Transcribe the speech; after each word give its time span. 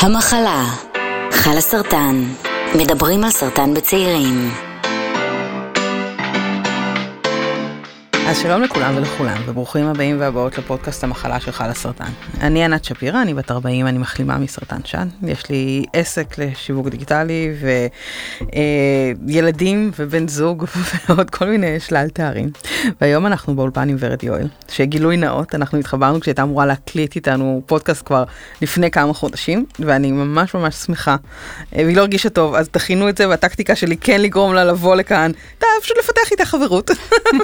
המחלה, 0.00 0.64
חלה 1.32 1.60
סרטן, 1.60 2.24
מדברים 2.74 3.24
על 3.24 3.30
סרטן 3.30 3.74
בצעירים. 3.74 4.67
אז 8.28 8.38
שלום 8.38 8.62
לכולם 8.62 8.96
ולכולם, 8.96 9.36
וברוכים 9.46 9.86
הבאים 9.86 10.20
והבאות 10.20 10.58
לפודקאסט 10.58 11.04
המחלה 11.04 11.40
שלך 11.40 11.64
לסרטן. 11.70 12.10
אני 12.40 12.64
ענת 12.64 12.84
שפירא, 12.84 13.22
אני 13.22 13.34
בת 13.34 13.50
40, 13.50 13.86
אני 13.86 13.98
מחלימה 13.98 14.38
מסרטן 14.38 14.80
שד. 14.84 15.06
יש 15.22 15.50
לי 15.50 15.84
עסק 15.92 16.38
לשיווק 16.38 16.88
דיגיטלי 16.88 17.50
וילדים 19.26 19.84
אה, 19.84 19.90
ובן 20.04 20.28
זוג 20.28 20.64
ועוד 21.08 21.30
כל 21.30 21.44
מיני 21.44 21.80
שלל 21.80 22.08
תארים. 22.08 22.50
והיום 23.00 23.26
אנחנו 23.26 23.56
באולפן 23.56 23.88
עם 23.88 23.96
ורד 24.00 24.24
יואל, 24.24 24.48
שגילוי 24.68 25.16
נאות, 25.16 25.54
אנחנו 25.54 25.78
התחברנו 25.78 26.20
כשהייתה 26.20 26.42
אמורה 26.42 26.66
להקליט 26.66 27.16
איתנו 27.16 27.62
פודקאסט 27.66 28.06
כבר 28.06 28.24
לפני 28.62 28.90
כמה 28.90 29.14
חודשים, 29.14 29.64
ואני 29.78 30.12
ממש 30.12 30.54
ממש 30.54 30.74
שמחה. 30.74 31.16
אה, 31.76 31.82
והיא 31.84 31.96
לא 31.96 32.00
הרגישה 32.00 32.28
טוב, 32.28 32.54
אז 32.54 32.68
תכינו 32.68 33.08
את 33.08 33.16
זה, 33.16 33.28
והטקטיקה 33.28 33.76
שלי 33.76 33.96
כן 33.96 34.20
לגרום 34.20 34.54
לה 34.54 34.64
לבוא 34.64 34.96
לכאן, 34.96 35.32
פשוט 35.82 35.98
לפתח 35.98 36.30
איתה 36.30 36.44
חברות. 36.44 36.90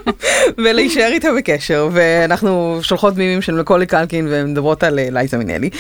ולהישאר 0.74 1.10
איתה 1.12 1.28
בקשר, 1.38 1.88
ואנחנו 1.92 2.78
שולחות 2.83 3.16
מימים 3.16 3.42
של 3.42 3.55
מקולי 3.55 3.87
קלקין 3.87 4.27
ומדברות 4.30 4.83
על 4.83 4.98
אה, 4.98 5.09
לייזה 5.10 5.38
מינלי. 5.38 5.70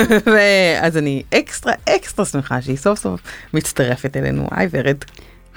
אז 0.82 0.96
אני 0.96 1.22
אקסטרה 1.34 1.72
אקסטרה 1.88 2.26
שמחה 2.26 2.62
שהיא 2.62 2.76
סוף 2.76 2.98
סוף 2.98 3.20
מצטרפת 3.54 4.16
אלינו. 4.16 4.46
היי 4.50 4.68
ורד. 4.70 4.96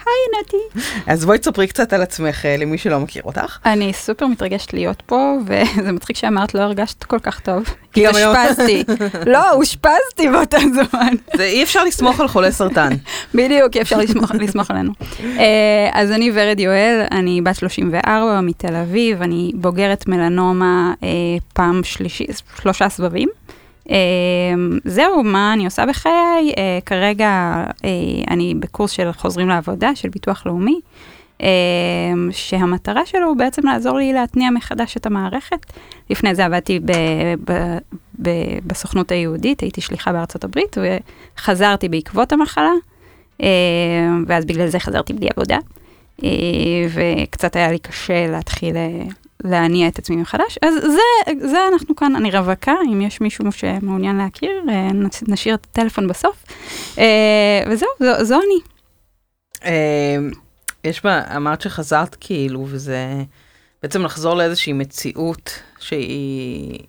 היי 0.06 0.42
נתי. 0.42 0.80
אז 1.08 1.26
בואי 1.26 1.38
תספרי 1.38 1.68
קצת 1.68 1.94
על 1.94 2.02
עצמך 2.02 2.46
אה, 2.46 2.58
למי 2.58 2.78
שלא 2.78 3.00
מכיר 3.00 3.24
אותך. 3.26 3.58
אני 3.66 3.94
סופר 3.94 4.28
מתרגשת 4.28 4.74
להיות 4.74 5.04
פה, 5.06 5.38
וזה 5.46 5.92
מצחיק 5.92 6.18
שאמרת 6.18 6.56
לא 6.56 6.60
הרגשת 6.60 7.04
כל 7.04 7.20
כך 7.20 7.40
טוב. 7.40 7.64
כי 7.94 8.08
אושפזתי. 8.08 8.84
לא, 9.34 9.52
אושפזתי 9.52 10.30
באותו 10.32 10.58
זמן. 10.60 11.14
זה 11.36 11.44
אי 11.44 11.64
אפשר 11.64 11.84
לסמוך 11.84 12.20
על 12.20 12.28
חולי 12.28 12.52
סרטן. 12.52 12.90
בדיוק, 13.36 13.76
אי 13.76 13.82
אפשר 13.82 13.98
לסמוך 14.40 14.72
עלינו. 14.72 14.92
אה, 15.24 15.90
אז 15.94 16.12
אני 16.12 16.32
ורד 16.34 16.60
יואל, 16.60 17.06
אני 17.12 17.42
בת 17.42 17.56
34 17.56 18.42
מתל 18.42 18.76
אביב, 18.76 19.22
אני 19.22 19.52
בוגרת 19.54 20.08
מלנומה 20.08 20.94
אה, 21.04 21.08
פעם 21.54 21.82
שלושה 21.84 22.90
סבבים. 22.90 23.30
אמ, 23.90 24.80
זהו, 24.86 25.24
מה 25.24 25.54
אני 25.54 25.66
עושה 25.66 25.86
בחיי? 25.86 26.54
אה, 26.58 26.80
כרגע 26.86 27.64
אה, 27.86 27.90
אני 28.30 28.56
בקורס 28.60 28.92
של 28.92 29.12
חוזרים 29.12 29.48
לעבודה, 29.48 29.96
של 29.96 30.10
ביטוח 30.10 30.46
לאומי, 30.46 30.80
אמ, 31.42 31.48
שהמטרה 32.32 33.06
שלו 33.06 33.28
הוא 33.28 33.38
בעצם 33.38 33.68
לעזור 33.68 33.98
לי 33.98 34.14
להתניע 34.14 34.50
מחדש 34.50 34.98
את 34.98 35.06
המערכת. 35.06 35.66
לפני 36.10 36.36
זה 36.36 36.46
עבדתי 36.46 36.80
ב, 36.80 36.92
ב, 37.46 37.78
ב, 38.22 38.30
בסוכנות 38.68 39.12
היהודית, 39.12 39.60
הייתי 39.60 39.82
שליחה 39.82 40.14
בארצות 40.14 40.44
הברית, 40.44 40.78
וחזרתי 41.38 41.90
בעקבות 41.90 42.34
המחלה, 42.34 42.72
אמ, 43.40 43.46
ואז 44.28 44.46
בגלל 44.46 44.68
זה 44.68 44.80
חזרתי 44.80 45.14
בלי 45.14 45.28
עבודה. 45.36 45.58
אה, 46.24 46.30
וקצת 46.94 47.56
היה 47.56 47.72
לי 47.72 47.80
קשה 47.80 48.28
להתחיל 48.28 48.76
להניע 49.46 49.88
את 49.88 50.00
עצמי 50.00 50.16
מחדש. 50.16 50.58
אז 50.62 50.74
זה, 50.74 51.48
זה 51.48 51.58
אנחנו 51.74 51.96
כאן, 51.96 52.16
אני 52.16 52.32
רווקה, 52.32 52.74
אם 52.94 53.02
יש 53.02 53.22
מישהו 53.22 53.52
שמעוניין 53.52 54.18
להכיר, 54.18 54.52
אה, 54.70 54.90
נשאיר 55.28 55.56
את 55.56 55.68
הטלפון 55.72 56.08
בסוף. 56.08 56.44
אה, 56.98 57.64
וזהו, 57.70 57.90
זו, 58.00 58.26
זו 58.26 58.36
אני. 58.36 58.60
אה, 59.66 60.18
יש 60.84 61.04
בה, 61.04 61.22
אמרת 61.36 61.62
שחזרת 61.62 62.16
כאילו, 62.20 62.66
וזה 62.70 63.24
בעצם 63.84 64.02
לחזור 64.02 64.36
לאיזושהי 64.36 64.74
מציאות 64.74 65.60
שהיא 65.80 66.80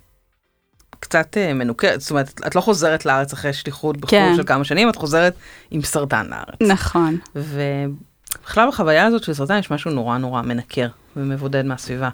קצת 0.99 1.37
מנוכרת, 1.55 2.01
זאת 2.01 2.11
אומרת, 2.11 2.41
את 2.47 2.55
לא 2.55 2.61
חוזרת 2.61 3.05
לארץ 3.05 3.33
אחרי 3.33 3.53
שליחות 3.53 3.97
בחו"ל 3.97 4.19
כן. 4.19 4.33
של 4.35 4.43
כמה 4.43 4.63
שנים, 4.63 4.89
את 4.89 4.95
חוזרת 4.95 5.33
עם 5.71 5.81
סרטן 5.81 6.27
לארץ. 6.29 6.61
נכון. 6.61 7.17
ובכלל 7.35 8.67
בחוויה 8.67 9.05
הזאת 9.05 9.23
של 9.23 9.33
סרטן 9.33 9.59
יש 9.59 9.71
משהו 9.71 9.91
נורא 9.91 10.17
נורא 10.17 10.41
מנקר. 10.41 10.87
ומבודד 11.17 11.65
מהסביבה. 11.65 12.09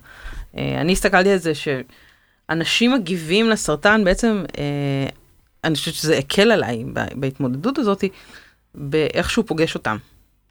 אה, 0.58 0.82
אני 0.82 0.92
הסתכלתי 0.92 1.30
על 1.30 1.38
זה 1.38 1.52
שאנשים 1.56 2.94
מגיבים 2.94 3.50
לסרטן 3.50 4.04
בעצם, 4.04 4.44
אה, 4.58 5.10
אני 5.64 5.76
חושבת 5.76 5.94
שזה 5.94 6.18
הקל 6.18 6.52
עליי 6.52 6.84
בהתמודדות 7.16 7.78
הזאת, 7.78 8.04
באיך 8.76 9.30
שהוא 9.30 9.46
פוגש 9.48 9.76
אותם. 9.76 9.98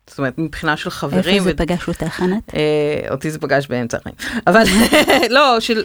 זאת 0.06 0.18
אומרת, 0.18 0.38
מבחינה 0.38 0.76
של 0.76 0.90
חברים. 0.90 1.34
איפה 1.34 1.44
זה 1.44 1.50
ו... 1.50 1.56
פגש 1.56 1.88
אותך, 1.88 2.20
ענת? 2.20 2.54
אה, 2.54 3.10
אותי 3.10 3.30
זה 3.30 3.38
פגש 3.38 3.66
באמצע 3.66 3.96
החיים. 3.96 4.16
אבל 4.46 4.62
לא, 5.36 5.60
של... 5.60 5.84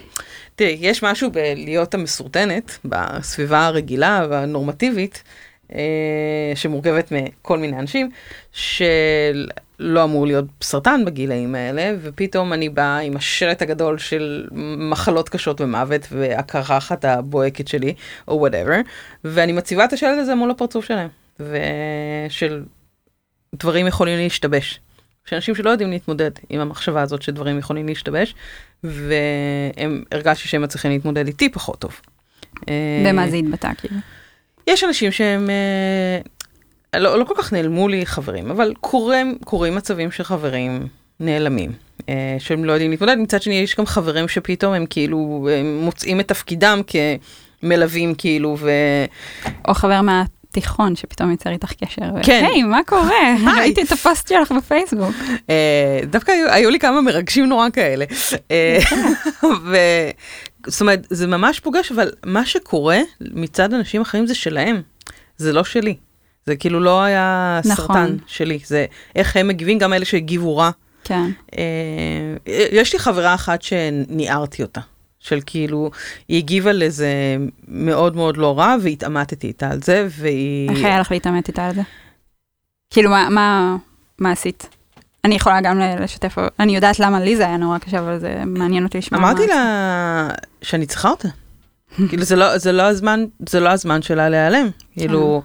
תראי, 0.56 0.78
יש 0.82 1.04
משהו 1.04 1.32
בלהיות 1.32 1.94
המסורטנת, 1.94 2.78
בסביבה 2.86 3.66
הרגילה 3.66 4.26
והנורמטיבית, 4.30 5.24
אה, 5.74 6.52
שמורכבת 6.56 7.12
מכל 7.12 7.58
מיני 7.58 7.80
אנשים, 7.80 8.10
שלא 9.80 10.04
אמור 10.04 10.28
להיות 10.28 10.46
סרטן 10.62 11.06
בגילאים 11.06 11.56
האלה, 11.56 11.96
ופתאום 12.02 12.54
אני 12.54 12.70
באה 12.70 13.00
עם 13.00 13.16
השלט 13.16 13.62
הגדול 13.62 13.98
של 13.98 14.48
מחלות 14.92 15.30
קשות 15.30 15.62
ומוות, 15.62 16.08
והקרחת 16.12 17.06
הבוהקת 17.06 17.68
שלי, 17.68 17.94
או 18.28 18.40
וואטאבר, 18.40 18.76
ואני 19.24 19.52
מציבה 19.52 19.86
את 19.86 19.94
השלט 19.94 20.18
הזה 20.18 20.36
מול 20.36 20.52
הפרצוף 20.52 20.86
שלהם, 20.86 21.10
ושל 21.40 22.64
דברים 23.56 23.88
יכולים 23.88 24.18
להשתבש. 24.18 24.80
שאנשים 25.26 25.56
שלא 25.56 25.70
יודעים 25.70 25.92
להתמודד 25.92 26.32
עם 26.50 26.60
המחשבה 26.60 27.02
הזאת 27.02 27.22
שדברים 27.22 27.60
יכולים 27.60 27.88
להשתבש, 27.88 28.36
והם 28.84 30.04
הרגשתי 30.12 30.48
שהם 30.48 30.62
מצליחים 30.62 30.92
להתמודד 30.92 31.28
איתי 31.28 31.50
פחות 31.50 31.80
טוב. 31.80 32.02
במה 33.06 33.30
זה 33.30 33.36
התבטא 33.36 33.72
כאילו? 33.78 33.96
יש 34.68 34.84
אנשים 34.84 35.12
שהם 35.12 35.50
אה, 35.50 36.20
לא, 36.96 37.20
לא 37.20 37.24
כל 37.24 37.34
כך 37.38 37.54
נעלמו 37.54 37.88
לי 37.88 38.06
חברים, 38.06 38.52
אבל 38.52 38.74
קורים, 38.82 39.38
קורים 39.46 39.76
מצבים 39.76 40.12
של 40.12 40.24
חברים 40.24 40.88
נעלמים, 41.20 41.72
אה, 42.10 42.36
שהם 42.40 42.66
לא 42.66 42.72
יודעים 42.72 42.92
להתמודד. 42.92 43.16
מצד 43.18 43.42
שני, 43.42 43.56
יש 43.56 43.76
גם 43.76 43.86
חברים 43.86 44.28
שפתאום 44.28 44.74
הם 44.74 44.86
כאילו 44.90 45.48
הם 45.60 45.80
מוצאים 45.82 46.20
את 46.20 46.28
תפקידם 46.28 46.82
כמלווים 47.62 48.16
כאילו, 48.16 48.58
ו... 48.60 48.72
או 49.68 49.74
חבר 49.74 50.02
מה... 50.02 50.24
תיכון 50.52 50.96
שפתאום 50.96 51.32
יצר 51.32 51.50
איתך 51.50 51.74
קשר. 51.74 52.06
כן. 52.24 52.46
היי, 52.52 52.64
מה 52.64 52.80
קורה? 52.86 53.36
ראיתי 53.58 53.82
את 53.82 53.92
הפוסט 53.92 54.28
שלך 54.28 54.52
בפייסבוק. 54.52 55.16
אה, 55.50 56.00
דווקא 56.06 56.32
היו 56.50 56.70
לי 56.70 56.80
כמה 56.80 57.02
מרגשים 57.02 57.46
נורא 57.46 57.70
כאלה. 57.70 58.06
אה, 58.52 58.80
זאת 60.68 60.82
אומרת, 60.82 61.08
זה 61.10 61.28
ממש 61.28 61.60
פוגש, 61.60 61.92
אבל 61.92 62.12
מה 62.26 62.46
שקורה 62.46 63.00
מצד 63.22 63.74
אנשים 63.74 64.02
אחרים 64.02 64.28
זה 64.28 64.36
שלהם, 64.36 64.82
זה 65.38 65.54
לא 65.54 65.64
שלי. 65.64 65.96
זה 66.48 66.56
כאילו 66.56 66.80
לא 66.80 67.04
היה 67.04 67.60
נכון. 67.66 67.76
סרטן 67.76 68.18
שלי, 68.28 68.60
זה 68.66 68.86
איך 69.16 69.38
הם 69.38 69.48
מגיבים, 69.48 69.78
גם 69.78 69.94
אלה 69.94 70.06
שהגיבו 70.06 70.58
רע. 70.58 70.70
כן. 71.04 71.30
אה, 71.58 72.54
יש 72.72 72.94
לי 72.94 73.00
חברה 73.00 73.34
אחת 73.34 73.62
שניערתי 73.62 74.62
אותה, 74.62 74.82
של 75.20 75.40
כאילו, 75.46 75.92
היא 76.28 76.38
הגיבה 76.38 76.72
לזה 76.72 77.38
מאוד 77.68 78.16
מאוד 78.16 78.38
לא 78.38 78.60
רע, 78.60 78.76
והתעמתתי 78.82 79.48
איתה 79.48 79.70
על 79.70 79.82
זה, 79.84 80.08
והיא... 80.10 80.70
איך 80.70 80.84
היה 80.84 81.00
לך 81.00 81.12
להתעמת 81.12 81.48
איתה 81.48 81.68
על 81.68 81.76
זה? 81.76 81.82
כאילו, 82.90 83.10
מה, 83.10 83.30
מה, 83.30 83.76
מה 84.20 84.32
עשית? 84.32 84.68
אני 85.24 85.36
יכולה 85.36 85.62
גם 85.62 85.80
לשתף, 85.80 86.36
אני 86.60 86.76
יודעת 86.76 87.00
למה 87.00 87.20
לי 87.20 87.36
זה 87.36 87.48
היה 87.48 87.58
נורא 87.58 87.78
קשה, 87.78 88.00
אבל 88.00 88.20
זה 88.20 88.44
מעניין 88.46 88.84
אותי 88.84 88.98
לשמוע. 88.98 89.22
אמרתי 89.22 89.48
לה 89.48 90.30
שאני 90.62 90.86
צריכה 90.86 91.10
אותה. 91.10 91.28
כאילו 92.10 92.24
זה 92.24 92.36
לא, 92.36 92.58
זה 92.58 92.72
לא 92.72 92.84
הזמן, 92.84 93.26
זה 93.50 93.60
לא 93.60 93.70
הזמן 93.70 94.02
שלה 94.02 94.30
להיעלם. 94.30 94.70
כאילו, 94.94 95.42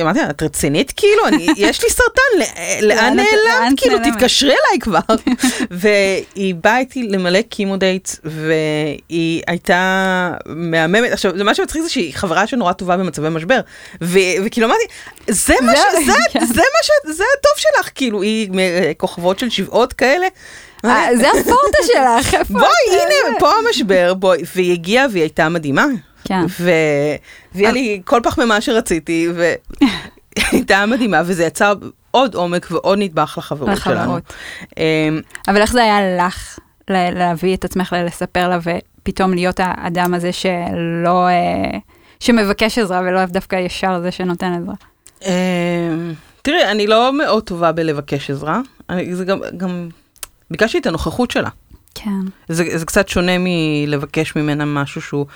אמרתי 0.00 0.18
לה, 0.18 0.30
את 0.30 0.42
רצינית 0.42 0.92
כאילו? 0.96 1.26
אני, 1.26 1.46
יש 1.56 1.82
לי 1.84 1.90
סרטן, 1.90 2.56
לאן 2.82 3.16
נעלמת? 3.16 3.72
כאילו, 3.76 3.98
תתקשרי 3.98 4.50
אליי 4.50 4.78
כבר. 4.80 4.98
והיא 5.80 6.54
באה 6.54 6.78
איתי 6.78 7.02
למלא 7.02 7.42
קימו 7.42 7.76
דייט, 7.76 8.08
והיא 8.24 9.42
הייתה 9.46 10.32
מהממת. 10.46 11.12
עכשיו, 11.12 11.38
זה 11.38 11.44
מה 11.44 11.54
שמצחיק 11.54 11.82
זה 11.82 11.88
שהיא 11.88 12.14
חברה 12.14 12.46
שנורא 12.46 12.72
טובה 12.72 12.96
במצבי 12.96 13.28
משבר. 13.30 13.60
וכאילו 14.00 14.66
אמרתי, 14.66 14.84
זה 15.28 15.54
מה 15.62 15.76
ש... 15.76 15.80
כן. 16.32 16.44
זה 16.46 16.62
מה 16.62 16.82
ש... 16.82 17.16
זה 17.16 17.24
הטוב 17.38 17.52
שלך, 17.56 17.90
כאילו, 17.94 18.22
היא 18.22 18.50
כוכבות 18.96 19.38
של 19.38 19.50
שבעות 19.50 19.92
כאלה. 19.92 20.26
אה, 20.84 21.08
זה 21.16 21.28
הפורטה 21.28 21.78
שלך, 21.86 22.34
איפה? 22.40 22.52
בואי, 22.54 23.00
הנה, 23.00 23.38
פה 23.40 23.50
המשבר, 23.54 24.14
בואי. 24.14 24.42
והיא 24.54 24.72
הגיעה 24.72 25.06
והיא 25.10 25.22
הייתה 25.22 25.48
מדהימה. 25.48 25.84
כן. 26.24 26.40
והביאה 26.60 27.72
לי 27.72 28.00
כל 28.04 28.20
פחמימה 28.24 28.60
שרציתי, 28.60 29.28
והייתה 29.34 30.86
מדהימה, 30.90 31.22
וזה 31.26 31.44
יצר 31.44 31.74
עוד 32.10 32.34
עומק 32.34 32.66
ועוד 32.70 32.98
נדבך 32.98 33.34
לחברות 33.38 33.78
שלנו. 33.84 34.18
אמ, 34.76 35.20
אבל 35.48 35.60
איך 35.60 35.72
זה 35.72 35.82
היה 35.82 36.26
לך 36.26 36.58
להביא 36.88 37.54
את 37.56 37.64
עצמך 37.64 37.96
לספר 38.06 38.48
לה 38.48 38.58
ופתאום 38.62 39.34
להיות 39.34 39.60
האדם 39.62 40.14
הזה 40.14 40.32
שלא, 40.32 41.28
אה, 41.28 41.78
שמבקש 42.20 42.78
עזרה 42.78 43.00
ולא 43.00 43.24
דווקא 43.24 43.56
ישר 43.56 44.00
זה 44.00 44.10
שנותן 44.10 44.52
עזרה? 44.52 44.74
אמ, 45.22 46.12
תראי, 46.42 46.64
אני 46.64 46.86
לא 46.86 47.12
מאוד 47.12 47.42
טובה 47.42 47.72
בלבקש 47.72 48.30
עזרה, 48.30 48.60
זה 49.12 49.24
גם, 49.24 49.40
גם 49.56 49.88
ביקשתי 50.50 50.78
את 50.78 50.86
הנוכחות 50.86 51.30
שלה. 51.30 51.50
כן. 52.04 52.20
זה, 52.48 52.78
זה 52.78 52.86
קצת 52.86 53.08
שונה 53.08 53.32
מלבקש 53.38 54.36
ממנה 54.36 54.64
משהו 54.64 55.00
שהוא 55.02 55.26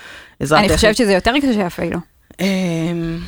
עזרת. 0.41 0.59
אני 0.59 0.75
חושבת 0.77 0.97
שזה 0.97 1.13
יותר 1.13 1.33
קשה 1.43 1.67
אפילו. 1.67 1.99
אמ, 2.41 3.19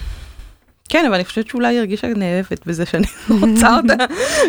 כן, 0.88 1.04
אבל 1.06 1.14
אני 1.14 1.24
חושבת 1.24 1.48
שאולי 1.48 1.68
היא 1.68 1.78
הרגישה 1.78 2.06
נאהבת 2.06 2.66
בזה 2.66 2.86
שאני 2.86 3.06
רוצה 3.40 3.76
אותה 3.76 4.04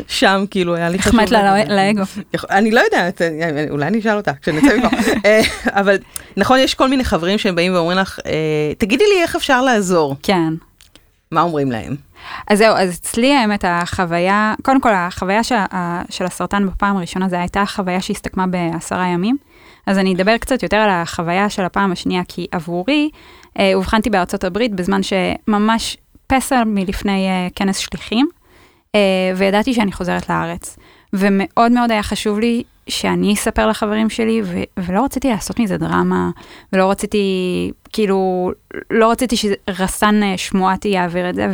שם, 0.07 0.45
כאילו, 0.51 0.75
היה 0.75 0.89
לי 0.89 0.99
חשוב. 0.99 1.13
החמאת 1.13 1.31
לה. 1.31 1.63
לא- 1.65 1.75
לאגו. 1.75 2.03
אני 2.49 2.71
לא 2.71 2.79
יודעת, 2.79 3.21
אולי 3.69 3.87
אני 3.87 3.99
אשאל 3.99 4.17
אותה 4.17 4.31
כשנצא 4.41 4.77
מפה. 4.77 4.87
אה, 5.25 5.41
אבל 5.65 5.97
נכון, 6.37 6.59
יש 6.59 6.73
כל 6.73 6.89
מיני 6.89 7.03
חברים 7.03 7.37
שהם 7.37 7.55
באים 7.55 7.73
ואומרים 7.73 7.97
לך, 7.97 8.19
אה, 8.25 8.31
תגידי 8.77 9.03
לי 9.15 9.21
איך 9.21 9.35
אפשר 9.35 9.61
לעזור. 9.61 10.15
כן. 10.23 10.53
מה 11.31 11.41
אומרים 11.41 11.71
להם? 11.71 11.95
אז 12.47 12.57
זהו, 12.57 12.75
אז 12.75 12.99
אצלי 13.01 13.35
האמת 13.35 13.65
החוויה, 13.67 14.53
קודם 14.63 14.81
כל 14.81 14.93
החוויה 14.93 15.43
של, 15.43 15.55
של 16.09 16.25
הסרטן 16.25 16.67
בפעם 16.67 16.97
הראשונה, 16.97 17.29
זו 17.29 17.35
הייתה 17.35 17.65
חוויה 17.65 18.01
שהסתכמה 18.01 18.47
בעשרה 18.47 19.07
ימים. 19.07 19.37
אז 19.85 19.97
אני 19.97 20.13
אדבר 20.13 20.37
קצת 20.37 20.63
יותר 20.63 20.77
על 20.77 20.89
החוויה 20.89 21.49
של 21.49 21.65
הפעם 21.65 21.91
השנייה, 21.91 22.21
כי 22.27 22.47
עבורי, 22.51 23.09
אה, 23.59 23.71
אובחנתי 23.73 24.09
בארצות 24.09 24.43
הברית 24.43 24.73
בזמן 24.73 25.01
שממש 25.03 25.97
פסע 26.27 26.63
מלפני 26.63 27.27
אה, 27.27 27.47
כנס 27.55 27.77
שליחים, 27.77 28.29
אה, 28.95 28.99
וידעתי 29.35 29.73
שאני 29.73 29.91
חוזרת 29.91 30.29
לארץ. 30.29 30.77
ומאוד 31.17 31.71
מאוד 31.71 31.91
היה 31.91 32.03
חשוב 32.03 32.39
לי 32.39 32.63
שאני 32.87 33.33
אספר 33.33 33.67
לחברים 33.67 34.09
שלי, 34.09 34.41
ו- 34.45 34.63
ולא 34.87 35.03
רציתי 35.05 35.29
לעשות 35.29 35.59
מזה 35.59 35.77
דרמה, 35.77 36.29
ולא 36.73 36.91
רציתי, 36.91 37.17
כאילו, 37.93 38.51
לא 38.91 39.11
רציתי 39.11 39.35
שרסן 39.37 40.23
אה, 40.23 40.37
שמועתי 40.37 40.87
יעביר 40.87 41.29
את 41.29 41.35
זה, 41.35 41.47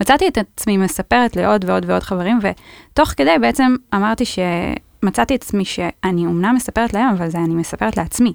ומצאתי 0.00 0.28
את 0.28 0.38
עצמי 0.38 0.76
מספרת 0.76 1.36
לעוד 1.36 1.64
ועוד 1.68 1.84
ועוד 1.90 2.02
חברים, 2.02 2.38
ותוך 2.42 3.08
כדי 3.16 3.34
בעצם 3.40 3.76
אמרתי 3.94 4.24
שמצאתי 4.24 5.34
את 5.34 5.42
עצמי 5.42 5.64
שאני 5.64 6.26
אומנם 6.26 6.54
מספרת 6.54 6.94
להם, 6.94 7.08
אבל 7.14 7.28
זה 7.28 7.38
אני 7.38 7.54
מספרת 7.54 7.96
לעצמי. 7.96 8.32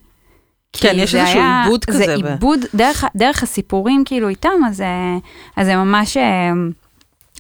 כן, 0.74 0.94
יש 0.96 1.16
איזשהו 1.16 1.40
היה- 1.40 1.64
עיבוד 1.64 1.86
כזה 1.86 2.06
זה 2.06 2.18
ב- 2.24 2.26
עיבוד, 2.26 2.60
דרך, 2.76 3.04
דרך 3.16 3.44
הסיפורים 3.44 4.04
כאילו 4.06 4.30
איתם, 4.30 4.50
אז, 4.68 4.82
אה, 4.82 5.18
אז 5.58 5.68
זה 5.68 5.76
ממש 5.76 6.18
אה, 6.18 6.52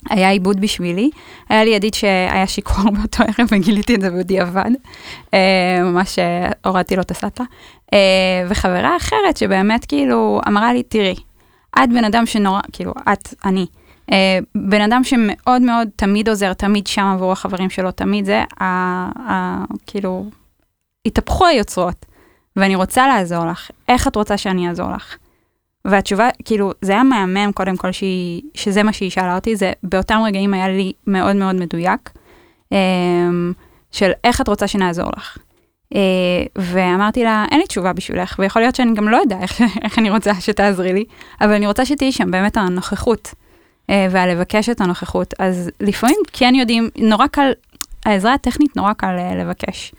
היה 0.09 0.30
עיבוד 0.30 0.62
בשבילי. 0.62 1.09
היה 1.50 1.63
לי 1.63 1.69
ידיד 1.69 1.94
שהיה 1.94 2.48
שיכור 2.48 2.92
באותו 2.98 3.24
ערב 3.24 3.48
וגיליתי 3.51 3.95
את 3.95 4.01
זה 4.01 4.09
בדיעבד. 4.12 4.71
אה, 5.33 5.80
ממש 5.83 6.19
אה, 6.19 6.50
הורדתי 6.65 6.95
לו 6.95 7.01
את 7.01 7.12
הסאטה. 7.12 7.44
אה, 7.94 8.45
וחברה 8.50 8.98
אחרת 8.98 9.38
שבאמת 9.38 9.86
כאילו 9.86 10.42
אמרה 10.48 10.74
לי, 10.74 10.83
תראי, 10.83 11.15
את 11.83 11.89
בן 11.89 12.04
אדם 12.04 12.25
שנורא, 12.25 12.62
כאילו, 12.71 12.94
את, 13.13 13.33
אני. 13.45 13.65
אה, 14.12 14.39
בן 14.56 14.81
אדם 14.81 15.04
שמאוד 15.04 15.62
מאוד 15.62 15.89
תמיד 15.95 16.30
עוזר, 16.30 16.53
תמיד 16.53 16.88
שם 16.88 17.06
עבור 17.06 17.31
החברים 17.31 17.69
שלו, 17.69 17.92
תמיד 17.92 18.25
זה, 18.25 18.44
ה, 18.60 18.65
ה, 19.31 19.63
כאילו, 19.88 20.25
התהפכו 21.06 21.45
היוצרות, 21.45 22.06
ואני 22.56 22.75
רוצה 22.75 23.07
לעזור 23.07 23.45
לך, 23.45 23.71
איך 23.88 24.07
את 24.07 24.15
רוצה 24.15 24.38
שאני 24.38 24.69
אעזור 24.69 24.92
לך? 24.92 25.18
והתשובה, 25.88 26.30
כאילו, 26.45 26.72
זה 26.81 26.92
היה 26.92 27.04
מהמם 27.04 27.51
קודם 27.51 27.78
כל 27.78 27.92
שהיא, 27.92 28.42
שזה 28.54 28.84
מה 28.84 28.94
שהיא 28.94 29.10
שאלה 29.10 29.36
אותי, 29.36 29.56
זה 29.56 29.72
באותם 29.84 30.22
רגעים 30.25 30.54
היה 30.54 30.68
לי 30.68 30.94
מאוד 31.07 31.36
מאוד 31.36 31.56
מדויק, 31.56 32.10
אה, 32.74 32.78
של 33.92 34.12
איך 34.24 34.42
את 34.42 34.48
רוצה 34.48 34.68
שנעזור 34.68 35.10
לך. 35.18 35.38
אה, 35.95 36.00
ואמרתי 36.56 37.24
לה, 37.24 37.45
אין 37.51 37.60
לי 37.60 37.68
תשובה 37.68 37.94
בשבילך, 37.94 38.36
ויכול 38.39 38.62
להיות 38.62 38.75
שאני 38.75 38.94
גם 38.94 39.10
לא 39.10 39.18
יודע 39.18 39.38
איך, 39.42 39.62
איך 39.84 40.00
אני 40.00 40.10
רוצה 40.10 40.34
שתעזרי 40.42 40.94
לי, 40.94 41.06
אבל 41.42 41.54
אני 41.54 41.68
רוצה 41.68 41.86
שתהיי 41.86 42.12
שם 42.12 42.31
באמת 42.31 42.57
הנוכחות, 42.57 43.34
אה, 43.89 44.07
והלבקש 44.12 44.69
את 44.69 44.81
הנוכחות. 44.81 45.34
אז 45.39 45.72
לפעמים 45.80 46.19
כן 46.34 46.56
יודעים, 46.56 46.89
נורא 46.98 47.28
קל, 47.28 47.51
העזרה 48.06 48.34
הטכנית 48.34 48.75
נורא 48.75 48.94
קל 48.94 49.16
אה, 49.19 49.36
לבקש. 49.36 49.94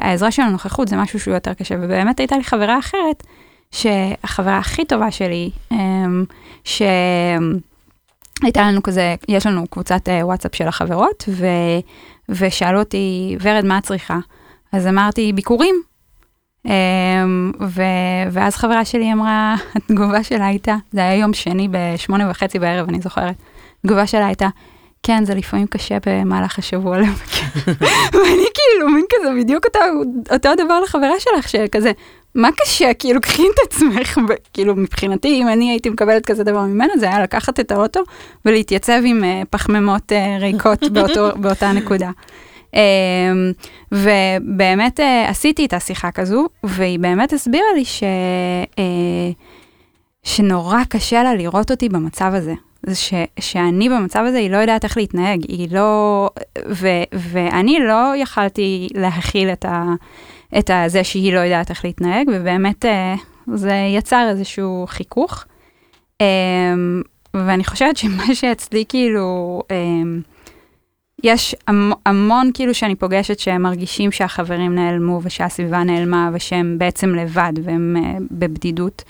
העזרה 0.00 0.30
של 0.30 0.42
הנוכחות 0.42 0.88
זה 0.88 0.96
משהו 0.96 1.20
שהוא 1.20 1.34
יותר 1.34 1.54
קשה, 1.54 1.74
ובאמת 1.80 2.20
הייתה 2.20 2.36
לי 2.36 2.44
חברה 2.44 2.78
אחרת, 2.78 3.22
שהחברה 3.72 4.58
הכי 4.58 4.84
טובה 4.84 5.10
שלי, 5.10 5.50
אמ, 5.72 6.24
שהייתה 6.64 7.52
לנו 8.62 8.82
כזה, 8.82 9.14
יש 9.28 9.46
לנו 9.46 9.66
קבוצת 9.66 10.08
אה, 10.08 10.26
וואטסאפ 10.26 10.54
של 10.54 10.68
החברות, 10.68 11.24
ו, 11.28 11.46
ושאלו 12.28 12.78
אותי, 12.78 13.36
ורד, 13.40 13.64
מה 13.64 13.78
את 13.78 13.82
צריכה? 13.82 14.18
אז 14.72 14.86
אמרתי, 14.86 15.32
ביקורים. 15.32 15.74
אמ, 16.66 17.52
ו, 17.60 17.82
ואז 18.32 18.56
חברה 18.56 18.84
שלי 18.84 19.12
אמרה, 19.12 19.56
התגובה 19.76 20.22
שלה 20.24 20.46
הייתה, 20.46 20.76
זה 20.92 21.00
היה 21.00 21.14
יום 21.14 21.34
שני 21.34 21.68
בשמונה 21.70 22.30
וחצי 22.30 22.58
בערב, 22.58 22.88
אני 22.88 23.00
זוכרת, 23.00 23.34
התגובה 23.80 24.06
שלה 24.06 24.26
הייתה, 24.26 24.48
כן, 25.02 25.24
זה 25.24 25.34
לפעמים 25.34 25.66
קשה 25.66 25.98
במהלך 26.06 26.58
השבוע 26.58 26.98
לבקר. 26.98 27.46
ואני 28.14 28.46
כאילו, 28.54 28.90
מין 28.94 29.04
כזה, 29.10 29.30
בדיוק 29.40 29.64
אותו, 29.64 29.78
אותו 30.32 30.48
הדבר 30.48 30.80
לחברה 30.80 31.12
שלך, 31.18 31.48
שכזה, 31.48 31.92
מה 32.34 32.48
קשה? 32.56 32.94
כאילו, 32.94 33.20
קחי 33.20 33.42
את 33.42 33.58
עצמך, 33.68 34.18
כאילו, 34.52 34.76
מבחינתי, 34.76 35.42
אם 35.42 35.48
אני 35.48 35.70
הייתי 35.70 35.90
מקבלת 35.90 36.26
כזה 36.26 36.44
דבר 36.44 36.60
ממנה, 36.60 36.92
זה 36.98 37.06
היה 37.06 37.22
לקחת 37.22 37.60
את 37.60 37.72
האוטו 37.72 38.00
ולהתייצב 38.44 39.02
עם 39.04 39.22
uh, 39.22 39.46
פחמימות 39.50 40.12
uh, 40.12 40.40
ריקות 40.40 40.84
באותו, 40.92 41.28
באותה 41.36 41.72
נקודה. 41.72 42.10
Um, 42.72 42.76
ובאמת 43.92 45.00
uh, 45.00 45.30
עשיתי 45.30 45.66
את 45.66 45.72
השיחה 45.72 46.10
כזו, 46.10 46.46
והיא 46.64 46.98
באמת 46.98 47.32
הסבירה 47.32 47.72
לי 47.76 47.84
ש, 47.84 48.02
uh, 48.72 48.76
שנורא 50.22 50.78
קשה 50.88 51.22
לה 51.22 51.34
לראות 51.34 51.70
אותי 51.70 51.88
במצב 51.88 52.30
הזה. 52.34 52.54
זה 52.86 52.94
ש, 52.94 53.14
שאני 53.40 53.88
במצב 53.88 54.24
הזה, 54.26 54.38
היא 54.38 54.50
לא 54.50 54.56
יודעת 54.56 54.84
איך 54.84 54.96
להתנהג, 54.96 55.44
היא 55.48 55.68
לא... 55.70 56.30
ו, 56.68 56.88
ואני 57.12 57.78
לא 57.78 58.12
יכלתי 58.16 58.88
להכיל 58.94 59.48
את 59.48 59.64
ה... 59.64 59.94
את 60.58 60.70
זה 60.86 61.04
שהיא 61.04 61.32
לא 61.34 61.38
יודעת 61.40 61.70
איך 61.70 61.84
להתנהג, 61.84 62.26
ובאמת 62.32 62.84
אה, 62.84 63.14
זה 63.54 63.72
יצר 63.96 64.26
איזשהו 64.30 64.84
חיכוך. 64.88 65.44
אה, 66.20 66.26
ואני 67.34 67.64
חושבת 67.64 67.96
שמה 67.96 68.34
שאצלי 68.34 68.84
כאילו, 68.88 69.62
אה, 69.70 69.76
יש 71.22 71.54
המ- 71.66 71.92
המון 72.06 72.50
כאילו 72.54 72.74
שאני 72.74 72.94
פוגשת 72.94 73.38
שהם 73.38 73.62
מרגישים 73.62 74.12
שהחברים 74.12 74.74
נעלמו 74.74 75.20
ושהסביבה 75.22 75.82
נעלמה 75.82 76.30
ושהם 76.32 76.78
בעצם 76.78 77.14
לבד 77.14 77.52
והם 77.64 77.96
בבדידות. 78.30 79.02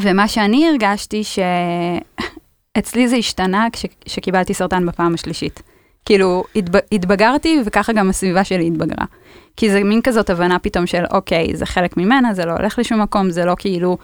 ומה 0.00 0.28
שאני 0.28 0.68
הרגשתי 0.68 1.22
שאצלי 1.24 3.08
זה 3.10 3.16
השתנה 3.16 3.66
כשקיבלתי 4.06 4.54
סרטן 4.54 4.86
בפעם 4.86 5.14
השלישית. 5.14 5.62
כאילו, 6.04 6.44
התב... 6.56 6.78
התבגרתי 6.92 7.60
וככה 7.64 7.92
גם 7.92 8.10
הסביבה 8.10 8.44
שלי 8.44 8.66
התבגרה. 8.66 9.04
כי 9.56 9.70
זה 9.70 9.84
מין 9.84 10.02
כזאת 10.02 10.30
הבנה 10.30 10.58
פתאום 10.58 10.86
של, 10.86 11.04
אוקיי, 11.10 11.56
זה 11.56 11.66
חלק 11.66 11.96
ממנה, 11.96 12.34
זה 12.34 12.44
לא 12.44 12.52
הולך 12.52 12.78
לשום 12.78 13.02
מקום, 13.02 13.30
זה 13.30 13.44
לא 13.44 13.54
כאילו... 13.58 13.98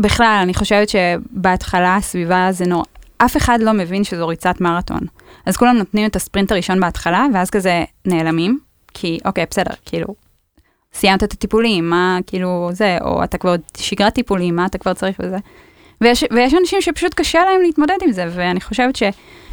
בכלל, 0.00 0.38
אני 0.42 0.54
חושבת 0.54 0.88
שבהתחלה 0.88 1.96
הסביבה 1.96 2.48
זה 2.50 2.64
נורא... 2.64 2.84
אף 3.18 3.36
אחד 3.36 3.58
לא 3.60 3.72
מבין 3.72 4.04
שזו 4.04 4.28
ריצת 4.28 4.60
מרתון. 4.60 5.00
אז 5.46 5.56
כולם 5.56 5.76
נותנים 5.76 6.06
את 6.06 6.16
הספרינט 6.16 6.52
הראשון 6.52 6.80
בהתחלה, 6.80 7.26
ואז 7.34 7.50
כזה 7.50 7.84
נעלמים, 8.04 8.58
כי 8.94 9.18
אוקיי, 9.24 9.46
בסדר, 9.50 9.74
כאילו, 9.84 10.14
סיימת 10.94 11.24
את 11.24 11.32
הטיפולים, 11.32 11.90
מה 11.90 12.18
כאילו 12.26 12.68
זה, 12.72 12.98
או 13.00 13.24
אתה 13.24 13.38
כבר 13.38 13.54
שגרת 13.76 14.14
טיפולים, 14.14 14.56
מה 14.56 14.66
אתה 14.66 14.78
כבר 14.78 14.94
צריך 14.94 15.20
וזה. 15.20 15.36
ויש, 16.00 16.24
ויש 16.30 16.54
אנשים 16.54 16.80
שפשוט 16.80 17.14
קשה 17.14 17.38
להם 17.44 17.62
להתמודד 17.62 17.96
עם 18.02 18.12
זה, 18.12 18.26
ואני 18.34 18.60
חושבת 18.60 18.96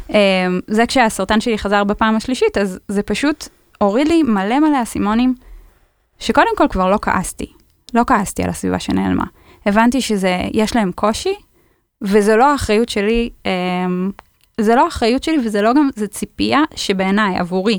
שזה 0.08 0.86
כשהסרטן 0.88 1.40
שלי 1.40 1.58
חזר 1.58 1.84
בפעם 1.84 2.16
השלישית, 2.16 2.58
אז 2.58 2.78
זה 2.88 3.02
פשוט 3.02 3.48
הוריד 3.78 4.08
לי 4.08 4.22
מלא 4.22 4.60
מלא 4.60 4.82
אסימונים, 4.82 5.34
שקודם 6.18 6.56
כל 6.56 6.68
כבר 6.70 6.90
לא 6.90 6.98
כעסתי. 7.02 7.52
לא 7.94 8.02
כעסתי 8.06 8.42
על 8.42 8.50
הסביבה 8.50 8.78
שנעלמה. 8.78 9.24
הבנתי 9.66 10.00
שזה, 10.00 10.38
יש 10.52 10.76
להם 10.76 10.92
קושי, 10.92 11.34
וזה 12.02 12.36
לא 12.36 12.52
האחריות 12.52 12.88
שלי, 12.88 13.30
אמ, 13.46 14.10
זה 14.60 14.74
לא 14.74 14.84
האחריות 14.84 15.22
שלי 15.22 15.38
וזה 15.44 15.62
לא 15.62 15.72
גם, 15.72 15.88
זה 15.96 16.06
ציפייה 16.06 16.60
שבעיניי, 16.74 17.38
עבורי, 17.38 17.78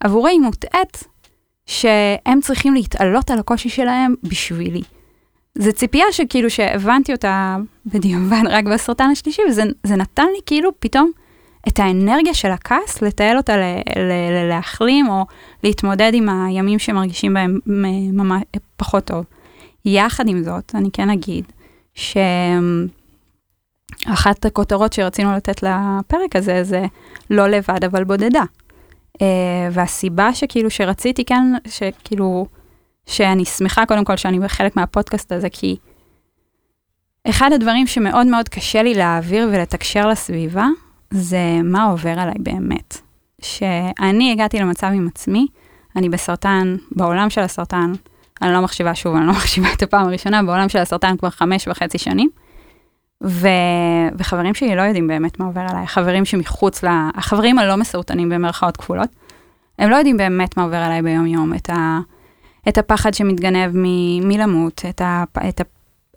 עבורי 0.00 0.30
היא 0.30 0.40
מוטעית, 0.40 1.04
שהם 1.66 2.40
צריכים 2.40 2.74
להתעלות 2.74 3.30
על 3.30 3.38
הקושי 3.38 3.68
שלהם 3.68 4.14
בשבילי. 4.22 4.82
זו 5.58 5.72
ציפייה 5.72 6.04
שכאילו 6.12 6.50
שהבנתי 6.50 7.12
אותה 7.12 7.56
בדיעבד 7.86 8.42
רק 8.48 8.64
בסרטן 8.64 9.08
השלישי, 9.12 9.42
וזה 9.48 9.62
זה 9.84 9.96
נתן 9.96 10.26
לי 10.34 10.40
כאילו 10.46 10.70
פתאום 10.78 11.10
את 11.68 11.78
האנרגיה 11.78 12.34
של 12.34 12.50
הכעס, 12.50 13.02
לתעל 13.02 13.36
אותה 13.36 13.56
ל, 13.56 13.60
ל, 13.96 14.12
ל, 14.32 14.48
להחלים 14.48 15.08
או 15.08 15.24
להתמודד 15.64 16.10
עם 16.14 16.28
הימים 16.28 16.78
שמרגישים 16.78 17.34
בהם 17.34 17.58
ממש 18.12 18.42
פחות 18.76 19.04
טוב. 19.04 19.24
יחד 19.84 20.28
עם 20.28 20.42
זאת, 20.42 20.74
אני 20.74 20.88
כן 20.92 21.10
אגיד 21.10 21.44
שאחת 21.94 22.24
הכותרות 24.44 24.92
שרצינו 24.92 25.32
לתת 25.32 25.62
לפרק 25.62 26.36
הזה 26.36 26.64
זה 26.64 26.84
לא 27.30 27.48
לבד 27.48 27.84
אבל 27.84 28.04
בודדה. 28.04 28.42
Uh, 29.18 29.22
והסיבה 29.72 30.34
שכאילו 30.34 30.70
שרציתי 30.70 31.24
כן, 31.24 31.52
שכאילו, 31.68 32.46
שאני 33.06 33.44
שמחה 33.44 33.86
קודם 33.86 34.04
כל 34.04 34.16
שאני 34.16 34.48
חלק 34.48 34.76
מהפודקאסט 34.76 35.32
הזה, 35.32 35.48
כי 35.50 35.76
אחד 37.28 37.52
הדברים 37.52 37.86
שמאוד 37.86 38.26
מאוד 38.26 38.48
קשה 38.48 38.82
לי 38.82 38.94
להעביר 38.94 39.48
ולתקשר 39.52 40.08
לסביבה, 40.08 40.66
זה 41.10 41.60
מה 41.64 41.84
עובר 41.84 42.20
עליי 42.20 42.34
באמת. 42.38 43.00
שאני 43.42 44.32
הגעתי 44.32 44.58
למצב 44.58 44.86
עם 44.86 45.08
עצמי, 45.14 45.46
אני 45.96 46.08
בסרטן, 46.08 46.76
בעולם 46.92 47.30
של 47.30 47.40
הסרטן, 47.40 47.92
אני 48.42 48.52
לא 48.52 48.60
מחשיבה 48.60 48.94
שוב, 48.94 49.16
אני 49.16 49.26
לא 49.26 49.32
מחשיבה 49.32 49.68
את 49.72 49.82
הפעם 49.82 50.06
הראשונה, 50.06 50.42
בעולם 50.42 50.68
של 50.68 50.78
הסרטן 50.78 51.16
כבר 51.16 51.30
חמש 51.30 51.68
וחצי 51.68 51.98
שנים. 51.98 52.30
ו... 53.24 53.48
וחברים 54.18 54.54
שלי 54.54 54.76
לא 54.76 54.82
יודעים 54.82 55.08
באמת 55.08 55.40
מה 55.40 55.46
עובר 55.46 55.60
עליי, 55.68 55.86
חברים 55.86 56.24
שמחוץ 56.24 56.84
ל... 56.84 56.88
החברים 57.14 57.58
הלא 57.58 57.76
מסרטנים 57.76 58.28
במרכאות 58.28 58.76
כפולות, 58.76 59.08
הם 59.78 59.90
לא 59.90 59.96
יודעים 59.96 60.16
באמת 60.16 60.56
מה 60.56 60.62
עובר 60.62 60.76
עליי 60.76 61.02
ביום 61.02 61.26
יום, 61.26 61.54
את, 61.54 61.70
ה... 61.70 62.00
את 62.68 62.78
הפחד 62.78 63.14
שמתגנב 63.14 63.70
מ... 63.74 64.28
מלמות, 64.28 64.82
את 64.88 65.00
ה... 65.00 65.24
את 65.48 65.60
ה... 65.60 65.64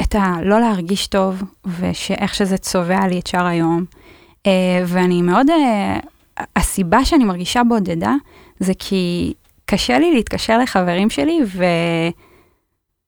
את 0.01 0.15
ה... 0.15 0.35
לא 0.43 0.59
להרגיש 0.59 1.07
טוב, 1.07 1.43
ושאיך 1.79 2.35
שזה 2.35 2.57
צובע 2.57 3.07
לי 3.07 3.19
את 3.19 3.27
שאר 3.27 3.45
היום. 3.45 3.85
Uh, 4.47 4.49
ואני 4.87 5.21
מאוד, 5.21 5.47
uh, 5.49 6.43
הסיבה 6.55 7.05
שאני 7.05 7.23
מרגישה 7.23 7.61
בודדה, 7.63 8.13
זה 8.59 8.73
כי 8.79 9.33
קשה 9.65 9.99
לי 9.99 10.13
להתקשר 10.13 10.57
לחברים 10.57 11.09
שלי, 11.09 11.39
ו... 11.45 11.65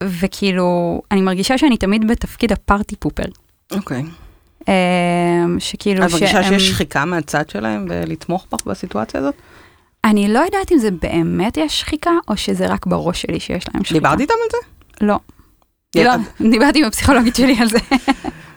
וכאילו, 0.04 1.02
אני 1.12 1.22
מרגישה 1.22 1.58
שאני 1.58 1.78
תמיד 1.78 2.08
בתפקיד 2.08 2.52
הפארטי 2.52 2.96
פופר. 2.96 3.24
אוקיי. 3.72 4.04
אמ, 4.68 4.74
שכאילו 5.60 6.06
את 6.06 6.12
מרגישה 6.12 6.44
שהם- 6.44 6.60
שיש 6.60 6.70
שחיקה 6.70 7.06
מהצד 7.06 7.50
שלהם 7.50 7.86
בלתמוך 7.88 8.48
בך 8.52 8.66
בסיטואציה 8.66 9.20
הזאת? 9.20 9.36
אני 10.06 10.28
לא 10.34 10.40
יודעת 10.40 10.72
אם 10.72 10.78
זה 10.78 10.90
באמת 10.92 11.58
יש 11.58 11.80
שחיקה, 11.80 12.12
או 12.28 12.38
שזה 12.38 12.68
רק 12.68 12.86
בראש 12.86 13.22
שלי 13.22 13.40
שיש 13.40 13.66
להם 13.74 13.84
שחיקה. 13.84 14.00
דיברת 14.00 14.20
איתם 14.20 14.34
על 14.44 14.50
זה? 14.52 14.58
לא. 15.06 15.20
לא, 15.96 16.14
דיברתי 16.52 16.80
עם 16.80 16.86
הפסיכולוגית 16.86 17.36
שלי 17.36 17.58
על 17.62 17.68
זה. 17.70 17.78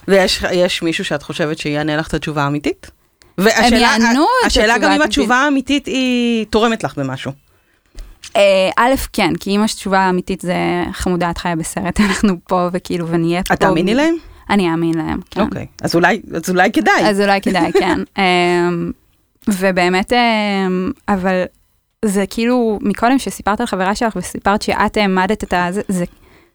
ויש 0.09 0.45
יש 0.53 0.83
מישהו 0.83 1.05
שאת 1.05 1.23
חושבת 1.23 1.59
שיענה 1.59 1.97
לך 1.97 2.09
את 2.09 2.15
התשובה 2.15 2.43
האמיתית? 2.43 2.91
הם 3.39 3.45
והשאלה- 3.45 3.77
יענו 3.79 4.25
את 4.43 4.47
השאלה 4.47 4.75
התשובה 4.75 4.89
גם 4.89 4.93
אם. 4.93 5.03
התשובה 5.03 5.37
האמיתית 5.37 5.87
היא 5.87 6.47
תורמת 6.51 6.85
לך 6.85 6.99
במשהו. 6.99 7.33
אה, 8.37 8.71
א', 8.77 8.95
כן, 9.13 9.33
כי 9.41 9.51
אם 9.51 9.63
התשובה 9.63 9.99
האמיתית 9.99 10.41
זה 10.41 10.55
חמודה, 10.93 11.31
את 11.31 11.39
חיה 11.39 11.57
בסרט, 11.57 12.01
אנחנו 12.09 12.35
פה 12.49 12.69
וכאילו, 12.73 13.09
ונהיה 13.09 13.43
פה. 13.43 13.55
את 13.55 13.61
תאמיני 13.61 13.95
להם? 13.95 14.15
אני 14.51 14.71
אאמין 14.71 14.95
להם, 14.95 15.21
כן. 15.31 15.41
אוקיי. 15.41 15.67
אז 15.83 15.95
אולי 15.95 16.21
אז 16.35 16.51
אולי 16.51 16.73
כדאי. 16.73 17.11
אז 17.11 17.21
אולי 17.21 17.41
כדאי, 17.41 17.73
כן. 17.73 17.99
אמ, 18.19 18.91
ובאמת, 19.49 20.13
אמ, 20.13 20.91
אבל 21.09 21.43
זה 22.05 22.25
כאילו, 22.31 22.79
מקודם 22.83 23.19
שסיפרת 23.19 23.61
על 23.61 23.67
חברה 23.67 23.95
שלך 23.95 24.17
וסיפרת 24.17 24.63
שאת 24.63 24.97
העמדת 24.97 25.45
את 25.45 25.53
ה... 25.53 25.69
זה, 25.89 26.05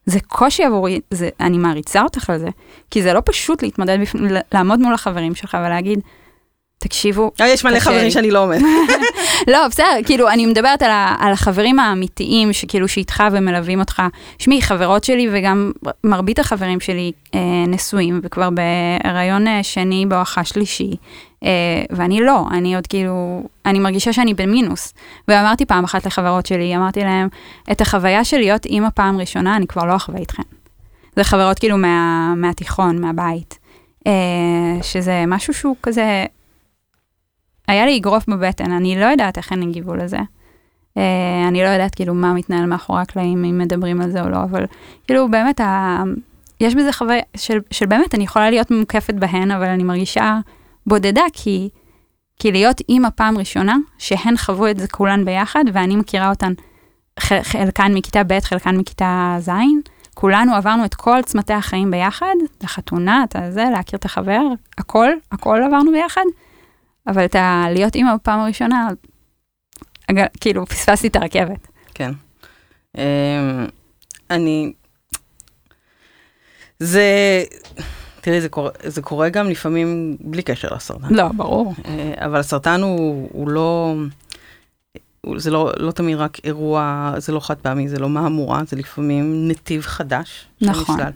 זה, 0.05 0.19
קושי 0.27 0.63
עבורי, 0.63 0.99
זה, 1.11 1.29
אני 1.39 1.57
מעריצה 1.57 2.01
אותך 2.01 2.29
על 2.29 2.37
זה, 2.39 2.49
כי 2.91 3.03
זה 3.03 3.13
לא 3.13 3.21
פשוט 3.25 3.63
להתמודד. 3.63 3.97
לעמוד 4.53 4.79
מול 4.79 4.93
החברים 4.93 5.35
שלך 5.35 5.57
ולהגיד, 5.65 5.99
תקשיבו, 6.77 7.31
אבל 7.39 7.47
יש 7.47 7.65
מלא 7.65 7.79
חברים 7.79 8.03
לי." 8.03 8.11
שאני 8.11 8.31
לא 8.31 8.43
עומדת. 8.43 8.61
לא, 9.53 9.67
בסדר, 9.67 9.97
כאילו, 10.05 10.29
אני 10.29 10.45
מדברת 10.45 10.81
על, 10.81 10.91
ה, 10.91 11.15
על 11.19 11.33
החברים 11.33 11.79
האמיתיים, 11.79 12.53
שכאילו 12.53 12.87
שאיתך 12.87 13.23
ומלווים 13.31 13.79
אותך. 13.79 14.01
שמי, 14.39 14.61
חברות 14.61 15.03
שלי 15.03 15.27
וגם 15.31 15.71
מרבית 16.03 16.39
החברים 16.39 16.79
שלי 16.79 17.11
אה, 17.35 17.39
נשואים, 17.67 18.19
וכבר 18.23 18.49
בהיריון 18.49 19.47
אה, 19.47 19.63
שני 19.63 20.05
בואכה 20.05 20.43
שלישי, 20.43 20.91
אה, 21.43 21.49
ואני 21.89 22.21
לא, 22.21 22.45
אני 22.51 22.75
עוד 22.75 22.87
כאילו, 22.87 23.43
אני 23.65 23.79
מרגישה 23.79 24.13
שאני 24.13 24.33
במינוס. 24.33 24.93
ואמרתי 25.27 25.65
פעם 25.65 25.83
אחת 25.83 26.05
לחברות 26.05 26.45
שלי, 26.45 26.75
אמרתי 26.75 26.99
להם, 26.99 27.27
את 27.71 27.81
החוויה 27.81 28.23
של 28.23 28.37
להיות 28.37 28.65
אימא 28.65 28.89
פעם 28.89 29.19
ראשונה, 29.19 29.55
אני 29.55 29.67
כבר 29.67 29.85
לא 29.85 29.95
אחווה 29.95 30.19
איתכן. 30.19 30.43
זה 31.15 31.23
חברות 31.23 31.59
כאילו 31.59 31.77
מה, 31.77 32.33
מהתיכון, 32.37 33.01
מהבית. 33.01 33.59
אה, 34.07 34.11
שזה 34.81 35.23
משהו 35.27 35.53
שהוא 35.53 35.75
כזה, 35.83 36.25
היה 37.67 37.85
לי 37.85 37.97
אגרוף 37.97 38.29
בבטן, 38.29 38.71
אני 38.71 38.99
לא 38.99 39.05
יודעת 39.05 39.37
איך 39.37 39.51
הן 39.51 39.61
הגיבו 39.61 39.95
לזה. 39.95 40.17
Uh, 40.17 40.99
אני 41.47 41.63
לא 41.63 41.67
יודעת 41.67 41.95
כאילו 41.95 42.13
מה 42.13 42.33
מתנהל 42.33 42.65
מאחורי 42.65 43.01
הקלעים, 43.01 43.45
אם 43.45 43.57
מדברים 43.57 44.01
על 44.01 44.11
זה 44.11 44.21
או 44.21 44.29
לא, 44.29 44.43
אבל 44.43 44.65
כאילו 45.07 45.31
באמת, 45.31 45.61
ה... 45.61 46.03
יש 46.59 46.75
בזה 46.75 46.93
חוויה 46.93 47.21
של, 47.37 47.59
של 47.71 47.85
באמת, 47.85 48.15
אני 48.15 48.23
יכולה 48.23 48.49
להיות 48.49 48.71
מוקפת 48.71 49.13
בהן, 49.13 49.51
אבל 49.51 49.67
אני 49.67 49.83
מרגישה 49.83 50.39
בודדה, 50.87 51.23
כי, 51.33 51.69
כי 52.39 52.51
להיות 52.51 52.81
אימא 52.89 53.09
פעם 53.09 53.37
ראשונה, 53.37 53.77
שהן 53.97 54.37
חוו 54.37 54.67
את 54.67 54.79
זה 54.79 54.87
כולן 54.87 55.25
ביחד, 55.25 55.63
ואני 55.73 55.95
מכירה 55.95 56.29
אותן, 56.29 56.53
חלקן 57.19 57.93
מכיתה 57.93 58.23
ב', 58.23 58.39
חלקן 58.39 58.77
מכיתה 58.77 59.35
ז', 59.39 59.51
כולנו 60.13 60.55
עברנו 60.55 60.85
את 60.85 60.95
כל 60.95 61.21
צמתי 61.21 61.53
החיים 61.53 61.91
ביחד, 61.91 62.35
את 62.57 62.63
החתונה, 62.63 63.23
את 63.23 63.35
הזה, 63.35 63.65
להכיר 63.71 63.99
את 63.99 64.05
החבר, 64.05 64.41
הכל, 64.77 65.09
הכל 65.31 65.61
עברנו 65.63 65.91
ביחד. 65.91 66.21
אבל 67.07 67.25
את 67.25 67.35
ה... 67.35 67.65
להיות 67.69 67.95
אימא 67.95 68.15
בפעם 68.15 68.39
הראשונה, 68.39 68.87
אג- 70.11 70.27
כאילו, 70.41 70.65
פספסתי 70.65 71.07
את 71.07 71.15
הרכבת. 71.15 71.67
כן. 71.93 72.11
אמ, 72.97 73.01
אני... 74.29 74.73
זה... 76.79 77.03
תראי, 78.21 78.41
זה 78.41 78.49
קורה, 78.49 78.71
זה 78.83 79.01
קורה 79.01 79.29
גם 79.29 79.49
לפעמים 79.49 80.17
בלי 80.19 80.41
קשר 80.41 80.67
לסרטן. 80.75 81.13
לא, 81.15 81.27
ברור. 81.27 81.73
אה, 81.85 82.13
אבל 82.25 82.39
הסרטן 82.39 82.81
הוא, 82.81 83.29
הוא 83.31 83.49
לא... 83.49 83.95
זה 85.37 85.51
לא, 85.51 85.71
לא 85.77 85.91
תמיד 85.91 86.17
רק 86.17 86.37
אירוע, 86.43 87.13
זה 87.17 87.31
לא 87.31 87.39
חד 87.39 87.57
פעמי, 87.57 87.89
זה 87.89 87.99
לא 87.99 88.09
מהמורה, 88.09 88.61
זה 88.67 88.75
לפעמים 88.77 89.47
נתיב 89.47 89.81
חדש. 89.81 90.47
נכון. 90.61 90.85
שנסלל. 90.97 91.11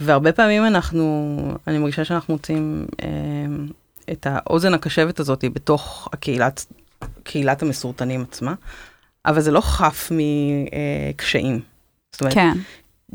והרבה 0.00 0.32
פעמים 0.32 0.66
אנחנו, 0.66 1.36
אני 1.66 1.78
מרגישה 1.78 2.04
שאנחנו 2.04 2.34
מוצאים 2.34 2.86
אה, 3.02 3.08
את 4.12 4.26
האוזן 4.30 4.74
הקשבת 4.74 5.20
הזאת 5.20 5.44
בתוך 5.52 6.08
הקהילת, 6.12 6.66
קהילת 7.22 7.62
המסורטנים 7.62 8.22
עצמה, 8.22 8.54
אבל 9.26 9.40
זה 9.40 9.50
לא 9.50 9.60
חף 9.60 10.10
מקשיים. 10.10 11.60
זאת 12.12 12.20
אומרת, 12.20 12.34
כן, 12.34 12.52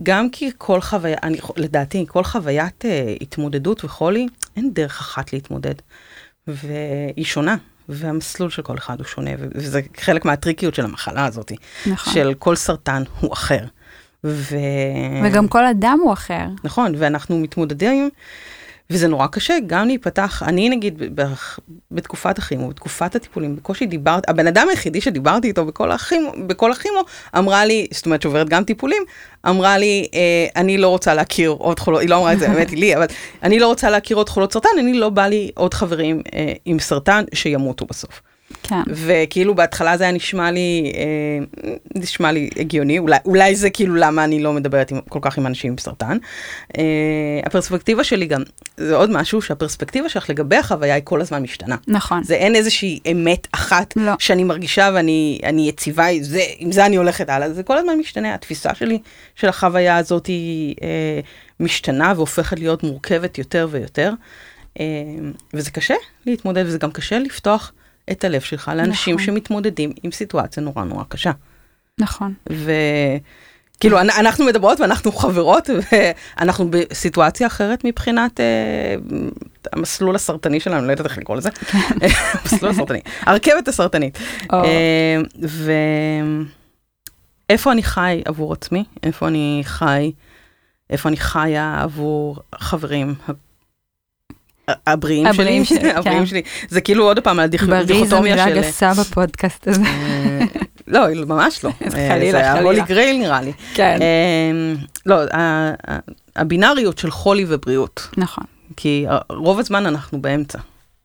גם 0.04 0.30
כי 0.30 0.52
כל 0.58 0.82
חוויה, 0.82 1.18
אני, 1.24 1.38
לדעתי, 1.58 2.06
כל 2.08 2.24
חוויית 2.24 2.86
אה, 2.86 3.16
התמודדות 3.22 3.86
וחולי, 3.86 4.28
אין 4.56 4.74
דרך 4.74 5.00
אחת 5.00 5.34
להתמודד. 5.34 5.76
והיא 6.48 7.26
שונה, 7.26 7.56
והמסלול 7.90 8.50
של 8.50 8.62
כל 8.62 8.78
אחד 8.78 9.00
הוא 9.00 9.08
שונה, 9.08 9.32
וזה 9.38 9.82
חלק 9.98 10.26
מהטריקיות 10.26 10.76
של 10.76 10.86
המחלה 10.86 11.26
הזאת, 11.26 11.52
נכון. 11.86 12.14
של 12.14 12.34
כל 12.40 12.56
סרטן 12.56 13.04
הוא 13.20 13.34
אחר. 13.34 13.66
ו... 14.24 14.56
וגם 15.24 15.48
כל 15.48 15.66
אדם 15.66 16.00
הוא 16.04 16.14
אחר. 16.14 16.46
נכון, 16.64 16.94
ואנחנו 16.98 17.40
מתמודדים, 17.40 18.10
וזה 18.90 19.08
נורא 19.08 19.28
קשה 19.28 19.58
גם 19.68 19.88
להיפתח. 19.88 20.44
אני 20.46 20.70
נגיד 20.70 21.02
בתקופת 21.92 22.38
הכימו, 22.38 22.70
בתקופת 22.70 23.16
הטיפולים, 23.16 23.56
בקושי 23.56 23.86
דיברתי, 23.86 24.32
הבן 24.32 24.48
אדם 24.48 24.68
היחידי 24.70 25.02
שדיברתי 25.02 25.48
איתו 25.48 25.66
בכל 25.66 25.92
הכימו, 25.92 26.32
בכל 26.48 26.72
הכימו, 26.72 27.00
אמרה 27.38 27.66
לי, 27.66 27.88
זאת 27.92 28.06
אומרת 28.06 28.22
שעוברת 28.22 28.50
גם 28.50 28.64
טיפולים, 28.64 29.04
אמרה 29.50 29.78
לי, 29.78 30.08
אה, 30.14 30.48
אני 30.56 30.78
לא 30.78 30.88
רוצה 30.88 31.14
להכיר 31.14 31.50
עוד 31.50 31.80
חולות, 31.80 32.02
היא 32.02 32.10
לא 32.10 32.18
אמרה 32.18 32.34
את 32.34 32.40
זה, 32.40 32.48
באמת 32.48 32.72
לי, 32.72 32.96
אבל 32.96 33.06
אני 33.44 33.60
לא 33.60 33.68
רוצה 33.68 33.90
להכיר 33.90 34.18
עוד 34.18 34.30
חולות 34.30 34.54
סרטן, 34.54 34.70
אני 34.80 34.94
לא 34.94 35.10
בא 35.10 35.28
לי 35.28 35.52
עוד 35.56 35.74
חברים 35.74 36.22
אה, 36.34 36.54
עם 36.66 36.80
סרטן 36.80 37.24
שימותו 37.34 37.86
בסוף. 37.86 38.22
כן. 38.64 38.82
וכאילו 38.88 39.56
בהתחלה 39.56 39.98
זה 39.98 40.04
היה 40.04 40.14
נשמע 40.14 40.52
לי, 40.52 40.92
אה, 40.96 41.72
נשמע 41.96 42.32
לי 42.32 42.50
הגיוני, 42.60 43.00
אולי, 43.00 43.18
אולי 43.26 43.56
זה 43.56 43.70
כאילו 43.70 43.96
למה 43.96 44.24
אני 44.24 44.44
לא 44.44 44.54
מדברת 44.54 44.92
עם, 44.92 45.02
כל 45.10 45.20
כך 45.22 45.38
עם 45.38 45.48
אנשים 45.48 45.72
עם 45.72 45.78
סרטן. 45.78 46.18
אה, 46.78 46.84
הפרספקטיבה 47.46 48.04
שלי 48.04 48.26
גם, 48.26 48.42
זה 48.78 48.96
עוד 48.96 49.12
משהו 49.12 49.42
שהפרספקטיבה 49.42 50.10
שלך 50.10 50.30
לגבי 50.30 50.56
החוויה 50.56 50.96
היא 50.96 51.04
כל 51.06 51.22
הזמן 51.22 51.44
משתנה. 51.44 51.76
נכון. 51.88 52.24
זה 52.24 52.36
אין 52.36 52.56
איזושהי 52.56 53.00
אמת 53.12 53.48
אחת 53.52 53.94
לא. 53.96 54.14
שאני 54.20 54.44
מרגישה 54.44 54.90
ואני 54.94 55.40
אני 55.44 55.70
יציבה, 55.70 56.06
זה, 56.22 56.42
עם 56.58 56.72
זה 56.72 56.86
אני 56.86 56.96
הולכת 56.96 57.30
הלאה, 57.30 57.54
זה 57.54 57.64
כל 57.64 57.78
הזמן 57.78 57.98
משתנה, 58.00 58.34
התפיסה 58.34 58.76
שלי 58.76 59.00
של 59.36 59.50
החוויה 59.50 59.98
הזאת 59.98 60.26
היא 60.26 60.76
אה, 60.82 61.20
משתנה 61.60 62.14
והופכת 62.16 62.60
להיות 62.60 62.84
מורכבת 62.84 63.38
יותר 63.38 63.68
ויותר, 63.72 64.14
אה, 64.80 64.86
וזה 65.54 65.72
קשה 65.72 65.96
להתמודד 66.26 66.64
וזה 66.66 66.78
גם 66.78 66.92
קשה 66.92 67.20
לפתוח 67.20 67.72
את 68.12 68.24
הלב 68.24 68.42
שלך 68.42 68.72
לאנשים 68.76 69.16
נכון. 69.16 69.26
שמתמודדים 69.26 69.92
עם 70.04 70.12
סיטואציה 70.12 70.64
נורא 70.64 70.84
נורא 70.84 71.04
קשה. 71.10 71.32
נכון. 72.00 72.34
וכאילו 72.50 74.00
אנ- 74.02 74.10
אנחנו 74.10 74.46
מדברות 74.46 74.80
ואנחנו 74.80 75.12
חברות 75.12 75.70
ואנחנו 75.92 76.72
בסיטואציה 76.72 77.48
אחרת 77.48 77.84
מבחינת 77.86 78.40
אה, 78.40 78.46
המסלול 79.74 80.16
הסרטני 80.16 80.60
שלנו, 80.60 80.86
לא 80.88 80.92
יודעת 80.92 81.06
איך 81.06 81.18
לקרוא 81.18 81.38
לזה, 81.38 81.50
המסלול 82.44 82.72
הסרטני, 82.72 83.00
הרכבת 83.22 83.68
הסרטנית. 83.68 84.18
או, 84.54 84.64
אה, 84.64 85.18
ואיפה 87.50 87.72
אני 87.72 87.84
חי 87.84 88.22
עבור 88.26 88.54
עצמי, 88.54 88.84
איפה 89.04 89.28
אני 89.28 89.62
חי, 89.66 90.12
איפה 90.90 91.10
אני 91.10 91.18
חיה 91.18 91.80
עבור 91.82 92.40
חברים. 92.56 93.16
הבריאים 94.68 95.26
שלי, 95.34 95.42
הבריאים 95.42 95.66
שלי, 95.66 95.92
הבריאים 95.98 96.20
כן. 96.20 96.26
שלי, 96.26 96.42
זה 96.70 96.82
כאילו 96.82 97.04
עוד 97.04 97.20
פעם 97.20 97.38
בריא 97.38 97.48
זו 97.68 97.74
הדיכוטומיה 97.74 98.36
מילה 98.36 98.50
של... 98.50 98.62
גסה 98.62 98.94
בפודקאסט 98.94 99.68
הזה. 99.68 99.82
אה, 99.82 100.46
לא, 100.88 101.26
ממש 101.26 101.64
לא. 101.64 101.70
אז 101.86 101.96
אה, 101.96 102.10
חלילה, 102.10 102.40
זה 102.40 102.52
חלילה. 102.52 102.62
הולי 102.62 102.82
גרייל 102.88 103.18
נראה 103.18 103.42
לי. 103.42 103.54
כן. 103.74 104.00
אה, 104.02 104.74
לא, 105.06 105.16
הבינאריות 106.36 106.98
של 106.98 107.12
חולי 107.12 107.46
ובריאות, 107.48 108.08
נכון. 108.18 108.44
כי 108.78 109.06
רוב 109.30 109.60
הזמן 109.60 109.86
אנחנו 109.86 110.22
באמצע. 110.22 110.58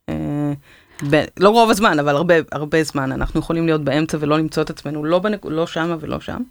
אה, 0.09 1.23
לא 1.39 1.49
רוב 1.49 1.69
הזמן, 1.69 1.99
אבל 1.99 2.15
הרבה, 2.15 2.35
הרבה 2.51 2.83
זמן 2.83 3.11
אנחנו 3.11 3.39
יכולים 3.39 3.65
להיות 3.65 3.83
באמצע 3.83 4.17
ולא 4.19 4.37
למצוא 4.37 4.63
את 4.63 4.69
עצמנו 4.69 5.05
לא, 5.05 5.19
בנק, 5.19 5.45
לא 5.45 5.67
שמה 5.67 5.95
ולא 5.99 6.19
שם. 6.19 6.41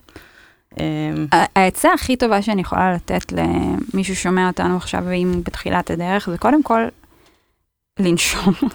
אמ, 0.81 1.27
העצה 1.33 1.93
הכי 1.93 2.17
טובה 2.17 2.43
שאני 2.43 2.61
יכולה 2.61 2.95
לתת 2.95 3.33
למישהו 3.33 4.17
ששומע 4.17 4.47
אותנו 4.47 4.77
עכשיו, 4.77 5.03
ואם 5.07 5.33
הוא 5.35 5.43
בתחילת 5.45 5.91
הדרך, 5.91 6.31
זה 6.31 6.39
קודם 6.39 6.63
כל 6.63 6.83
לנשום. 7.99 8.55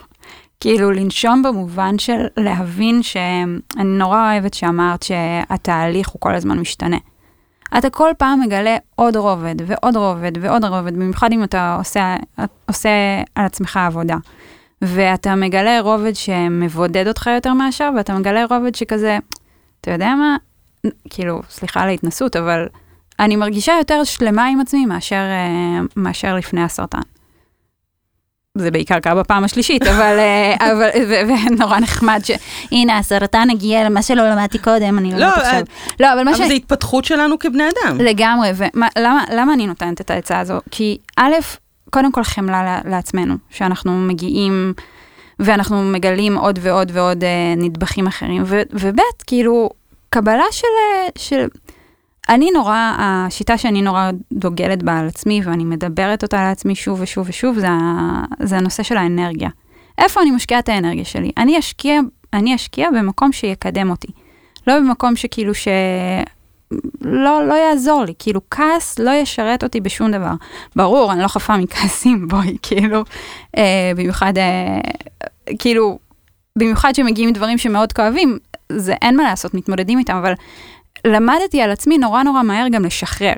כאילו 0.60 0.91
לנשום 0.91 1.43
במובן 1.43 2.00
של 2.00 2.27
להבין 2.38 3.03
שאני 3.03 3.83
נורא 3.83 4.31
אוהבת 4.31 4.53
שאמרת 4.53 5.03
שהתהליך 5.03 6.10
הוא 6.10 6.19
כל 6.19 6.36
הזמן 6.36 6.60
משתנה. 6.60 6.98
אתה 7.77 7.89
כל 7.89 8.10
פעם 8.17 8.41
מגלה 8.41 8.77
עוד 8.95 9.15
רובד 9.15 9.55
ועוד 9.65 9.98
רובד 9.98 10.31
ועוד 10.41 10.65
רובד, 10.65 10.93
במיוחד 10.93 11.31
אם 11.31 11.43
אתה 11.43 11.75
עושה, 11.79 12.15
עושה 12.67 12.89
על 13.36 13.45
עצמך 13.45 13.77
עבודה. 13.77 14.17
ואתה 14.81 15.36
מגלה 15.36 15.79
רובד 15.81 16.15
שמבודד 16.15 17.07
אותך 17.07 17.29
יותר 17.36 17.53
מהשאר, 17.53 17.89
ואתה 17.98 18.13
מגלה 18.13 18.45
רובד 18.50 18.75
שכזה, 18.75 19.17
אתה 19.81 19.91
יודע 19.91 20.15
מה, 20.15 20.38
כאילו, 21.10 21.42
סליחה 21.50 21.82
על 21.82 21.88
ההתנסות, 21.90 22.36
אבל 22.36 22.68
אני 23.20 23.36
מרגישה 23.36 23.74
יותר 23.78 24.04
שלמה 24.04 24.46
עם 24.46 24.60
עצמי 24.60 24.86
מאשר, 24.86 25.16
אה, 25.16 25.80
מאשר 25.96 26.36
לפני 26.36 26.63
הסרטן. 26.63 27.02
זה 28.58 28.72
בעיקר 28.72 29.00
קרה 29.00 29.16
בפעם 29.16 29.44
השלישית, 29.44 29.84
אבל, 29.84 30.20
אה, 30.20 30.56
אבל, 30.72 30.90
ונורא 31.50 31.80
נחמד 31.80 32.22
ש... 32.24 32.32
הנה, 32.72 32.98
הסרטן 32.98 33.50
הגיע 33.50 33.84
למה 33.84 34.02
שלא 34.02 34.30
למדתי 34.30 34.58
קודם, 34.58 34.98
אני 34.98 35.12
לא, 35.12 35.18
לומדת 35.18 35.38
עכשיו. 35.38 35.62
לא, 36.00 36.13
אבל 36.13 36.24
מה 36.24 36.36
ש... 36.36 36.40
אבל 36.40 36.48
זה 36.48 36.54
התפתחות 36.54 37.06
שלנו 37.06 37.40
כבני 37.40 37.63
אדם. 37.63 37.98
לגמרי, 37.98 38.50
ולמה 38.58 39.54
אני 39.54 39.68
נותנת 39.68 40.02
את 40.02 40.12
העצה 40.12 40.40
הזו? 40.40 40.60
כי 40.72 40.98
א', 41.18 41.34
קודם 41.90 42.12
כל 42.12 42.24
חמלה 42.24 42.80
לעצמנו, 42.86 43.36
שאנחנו 43.50 43.98
מגיעים 43.98 44.74
ואנחנו 45.40 45.84
מגלים 45.84 46.38
עוד 46.38 46.60
ועוד 46.62 46.92
ועוד 46.94 47.24
אה, 47.24 47.54
נדבכים 47.58 48.08
אחרים, 48.08 48.44
וב', 48.74 49.00
כאילו, 49.28 49.70
קבלה 50.13 50.43
של, 50.51 50.67
אה, 50.67 51.10
של... 51.17 51.48
אני 52.29 52.51
נורא, 52.51 52.93
השיטה 52.98 53.58
שאני 53.58 53.82
נורא 53.82 54.12
דוגלת 54.32 54.84
בה 54.84 55.00
על 55.00 55.08
עצמי, 55.08 55.41
ואני 55.43 55.65
מדברת 55.65 56.24
אותה 56.24 56.41
על 56.41 56.51
עצמי 56.51 56.75
שוב 56.75 57.01
ושוב 57.01 57.29
ושוב, 57.29 57.60
זה, 57.60 57.67
זה 58.39 58.58
הנושא 58.58 58.84
של 58.84 58.98
האנרגיה. 58.98 59.50
איפה 59.98 60.22
אני 60.22 60.32
משקיעה 60.32 60.60
את 60.60 60.70
האנרגיה 60.70 61.05
שלי? 61.05 61.32
אני 61.38 61.60
אשקיע, 61.60 62.00
אני 62.34 62.55
אשקיע 62.55 62.89
במקום 62.91 63.32
שיקדם 63.32 63.89
אותי. 63.89 64.08
לא 64.67 64.79
במקום 64.79 65.15
שכאילו 65.15 65.53
ש... 65.53 65.67
לא, 67.01 67.48
לא 67.48 67.53
יעזור 67.53 68.03
לי, 68.03 68.13
כאילו 68.20 68.41
כעס 68.51 69.00
לא 69.00 69.12
ישרת 69.12 69.63
אותי 69.63 69.82
בשום 69.82 70.12
דבר. 70.12 70.34
ברור, 70.75 71.12
אני 71.13 71.22
לא 71.22 71.27
חפה 71.27 71.58
מכעסים, 71.58 72.27
בואי, 72.29 72.58
כאילו, 72.62 73.03
אה, 73.58 73.91
במיוחד, 73.96 74.34
אה, 74.38 74.79
כאילו, 75.60 76.00
במיוחד 76.58 76.96
שמגיעים 76.96 77.34
דברים 77.34 77.58
שמאוד 77.58 77.93
כואבים, 77.93 78.38
זה 78.70 78.93
אין 79.01 79.17
מה 79.17 79.24
לעשות, 79.24 79.53
מתמודדים 79.53 80.00
איתם, 80.00 80.15
אבל 80.15 80.34
למדתי 81.08 81.62
על 81.62 81.72
עצמי 81.72 81.98
נורא 81.98 82.24
נורא 82.24 82.43
מהר 82.43 82.67
גם 82.72 82.86
לשחרר. 82.86 83.34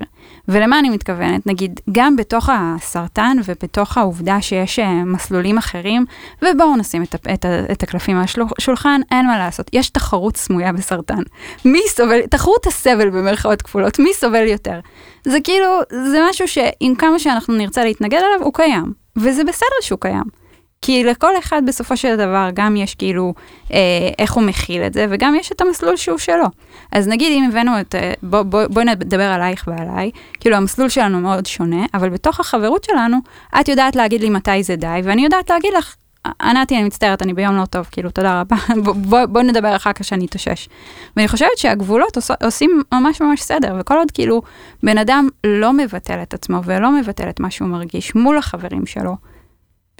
ולמה 0.48 0.80
אני 0.80 0.90
מתכוונת? 0.90 1.48
נגיד, 1.48 1.80
גם 1.92 2.16
בתוך 2.16 2.50
הסרטן 2.54 3.38
ובתוך 3.46 3.98
העובדה 3.98 4.42
שיש 4.42 4.80
אה, 4.80 5.04
מסלולים 5.06 5.58
אחרים, 5.58 6.06
ובואו 6.42 6.76
נשים 6.78 7.04
את, 7.04 7.16
את, 7.34 7.46
את 7.72 7.84
הקלפים 7.84 8.18
על 8.18 8.24
השולחן, 8.58 9.02
אין 9.12 9.28
מה 9.28 9.38
לעשות, 9.38 9.70
יש 9.74 9.90
תחרות 9.90 10.38
סמויה 10.38 10.74
בסרטן. 10.74 11.22
מי 11.66 11.82
סובל, 11.88 12.22
תחרות 12.22 12.68
הסבל 12.68 13.10
במרכאות 13.10 13.62
כפולות, 13.62 14.00
מי 14.00 14.14
סובל 14.14 14.48
יותר? 14.48 14.80
זה 15.24 15.38
כאילו, 15.44 15.80
זה 16.12 16.20
משהו 16.30 16.48
שעם 16.48 16.96
כמה 16.98 17.20
שאנחנו 17.20 17.56
נרצה 17.56 17.84
להתנגד 17.84 18.20
אליו, 18.20 18.46
הוא 18.46 18.54
קיים. 18.54 18.94
וזה 19.18 19.44
בסדר 19.44 19.82
שהוא 19.82 20.00
קיים. 20.00 20.45
כי 20.86 21.04
לכל 21.04 21.38
אחד 21.40 21.62
בסופו 21.66 21.98
של 21.98 22.16
דבר 22.16 22.50
גם 22.54 22.76
יש 22.76 22.96
כאילו 22.96 23.34
אה, 23.74 23.78
איך 24.20 24.34
הוא 24.34 24.44
מכיל 24.44 24.82
את 24.82 24.94
זה, 24.94 25.06
וגם 25.10 25.36
יש 25.36 25.52
את 25.52 25.62
המסלול 25.62 25.96
שהוא 25.96 26.18
שלו. 26.18 26.46
אז 26.92 27.08
נגיד 27.08 27.32
אם 27.32 27.50
הבאנו 27.50 27.80
את, 27.80 27.96
אה, 27.96 28.14
בוא, 28.24 28.42
בוא, 28.42 28.68
בוא 28.68 28.84
נדבר 28.84 29.24
עלייך 29.24 29.68
ועליי, 29.68 30.12
כאילו 30.40 30.56
המסלול 30.56 30.90
שלנו 30.90 31.20
מאוד 31.20 31.46
שונה, 31.46 31.86
אבל 31.94 32.10
בתוך 32.10 32.40
החברות 32.40 32.84
שלנו, 32.84 33.18
את 33.60 33.68
יודעת 33.68 33.96
להגיד 33.96 34.22
לי 34.22 34.30
מתי 34.30 34.64
זה 34.64 34.76
די, 34.76 35.02
ואני 35.04 35.24
יודעת 35.24 35.50
להגיד 35.50 35.74
לך, 35.78 35.96
ענתי, 36.42 36.76
אני 36.76 36.84
מצטערת, 36.84 37.22
אני 37.22 37.34
ביום 37.34 37.56
לא 37.56 37.66
טוב, 37.66 37.88
כאילו, 37.92 38.12
תודה 38.12 38.42
רבה, 38.42 38.56
בוא, 39.10 39.26
בוא 39.26 39.42
נדבר 39.42 39.76
אחר 39.76 39.94
כך 39.94 40.04
שאני 40.04 40.26
אתאושש. 40.26 40.70
ואני 41.18 41.28
חושבת 41.28 41.58
שהגבולות 41.58 42.16
עוש, 42.16 42.32
עושים 42.44 42.82
ממש 42.94 43.22
ממש 43.22 43.42
סדר, 43.42 43.76
וכל 43.80 43.98
עוד 43.98 44.12
כאילו 44.12 44.42
בן 44.84 44.98
אדם 44.98 45.30
לא 45.44 45.74
מבטל 45.74 46.22
את 46.22 46.34
עצמו 46.34 46.64
ולא 46.64 46.92
מבטל 46.92 47.30
את 47.30 47.40
מה 47.40 47.52
שהוא 47.52 47.68
מרגיש 47.68 48.16
מול 48.16 48.38
החברים 48.38 48.86
שלו, 48.86 49.16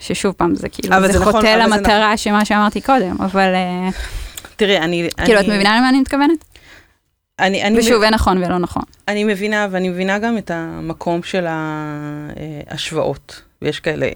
ששוב 0.02 0.34
פעם, 0.38 0.56
זה 0.56 0.70
כאילו, 0.70 1.02
זה, 1.02 1.08
זה 1.14 1.20
נכון, 1.20 1.34
חוטא 1.34 1.48
למטרה 1.48 2.18
שמה 2.18 2.46
שאמרתי 2.46 2.82
קודם, 2.82 3.16
אבל 3.20 3.54
אה, 3.56 3.90
תראי, 4.56 4.78
אני... 4.78 5.10
כאילו, 5.26 5.40
את 5.40 5.46
אני- 5.46 5.54
מבינה 5.56 5.78
למה 5.78 5.90
אני 5.90 6.00
מתכוונת? 6.00 6.46
אני, 7.40 7.64
אני, 7.64 7.80
ושוב, 7.80 8.04
אין 8.04 8.14
נכון 8.14 8.38
ולא 8.38 8.58
נכון. 8.58 8.84
אני 9.08 9.24
מבינה, 9.24 9.68
ואני 9.72 9.90
מבינה 9.90 10.20
גם 10.20 10.38
את 10.38 10.52
המקום 10.54 11.24
של 11.24 11.46
ההשוואות. 12.70 13.42
ויש 13.62 13.80
כאלה, 13.80 14.08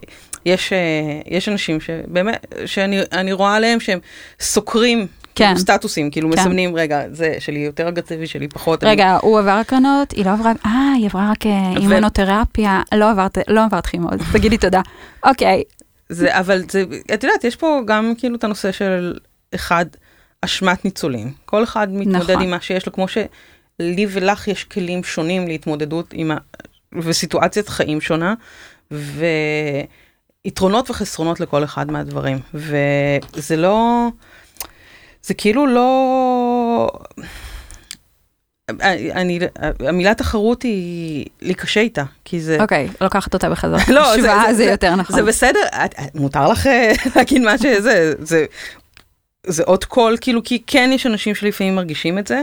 יש, 0.46 0.74
אה, 0.74 0.78
יש 1.26 1.50
אנשים 1.50 1.82
שבאמת, 1.82 2.46
שאני 2.65 3.00
אני 3.12 3.32
רואה 3.34 3.56
עליהם 3.56 3.80
שהם 3.80 4.00
סוקרים 4.39 5.08
כן. 5.39 5.58
סטטוסים, 5.58 6.12
כאילו 6.12 6.32
כן. 6.32 6.39
מסמנים, 6.39 6.75
רגע, 6.75 7.04
זה 7.12 7.36
שלי 7.39 7.60
יותר 7.60 7.88
אגרסיבי, 7.88 8.28
שלי 8.28 8.47
פחות. 8.47 8.84
רגע, 8.84 9.17
הוא 9.21 9.39
עבר 9.39 9.52
הקרנות, 9.52 10.12
היא 10.12 10.25
לא 10.25 10.32
עברה, 10.32 10.52
אה, 10.65 10.93
היא 10.97 11.06
עברה 11.06 11.32
רק 11.32 11.45
אה, 11.45 11.52
ו- 11.52 11.78
אימונותרפיה, 11.78 12.82
לא 12.95 13.12
עברת, 13.12 13.38
לא 13.47 13.65
עברת 13.65 13.86
כימות, 13.86 14.13
תגידי 14.34 14.58
תודה. 14.58 14.82
אוקיי, 15.23 15.47
אני, 15.47 15.63
זה, 16.10 16.39
אבל 16.39 16.63
זה, 16.71 16.84
את 17.13 17.23
יודעת, 17.23 17.43
יש 17.43 17.56
פה 17.56 17.80
גם 17.86 18.13
כאילו 18.17 18.36
את 18.36 18.43
הנושא 18.43 18.71
של 18.71 19.17
אחד, 19.56 19.86
אשמת 20.41 20.86
ניצולים. 20.86 21.34
כל 21.45 21.63
אחד 21.63 21.93
מתמודד 21.93 22.32
נכון. 22.32 22.43
עם 22.43 22.49
מה 22.49 22.62
שיש 22.62 22.86
לו, 22.86 22.93
כמו 22.93 23.08
שלי 23.08 24.06
ולך 24.10 24.47
יש 24.47 24.63
כלים 24.63 25.04
שונים 25.04 25.47
להתמודדות 25.47 26.10
עם 26.13 26.32
ה... 26.32 26.38
וסיטואציית 26.93 27.69
חיים 27.69 28.02
שונה, 28.02 28.34
ויתרונות 30.45 30.89
וחסרונות 30.89 31.39
לכל 31.39 31.63
אחד 31.63 31.91
מהדברים. 31.91 32.39
וזה 32.54 33.56
לא... 33.58 34.08
זה 35.23 35.34
כאילו 35.34 35.67
לא... 35.67 36.89
אני, 38.82 39.39
המילה 39.79 40.13
תחרות 40.15 40.63
היא 40.63 41.25
לי 41.41 41.53
קשה 41.53 41.79
איתה, 41.79 42.03
כי 42.25 42.41
זה... 42.41 42.58
אוקיי, 42.62 42.88
לוקחת 43.01 43.34
אותה 43.34 43.49
בחזרה. 43.49 43.79
לא, 43.89 44.15
זה- 44.15 44.21
זה- 44.21 44.53
זה 44.53 44.63
יותר 44.63 44.95
נכון. 44.95 45.15
זה 45.15 45.23
בסדר, 45.23 45.60
את- 45.86 45.93
את- 45.99 46.15
מותר 46.15 46.47
לך 46.47 46.67
אה, 46.67 46.91
להגיד 47.15 47.41
מה 47.41 47.58
שזה, 47.58 48.13
זה, 48.19 48.45
זה 49.47 49.63
עוד 49.63 49.86
קול, 49.86 50.17
כאילו, 50.21 50.43
כי 50.43 50.63
כן 50.67 50.89
יש 50.93 51.05
אנשים 51.05 51.36
שלפעמים 51.36 51.75
מרגישים 51.75 52.19
את 52.19 52.27
זה, 52.27 52.41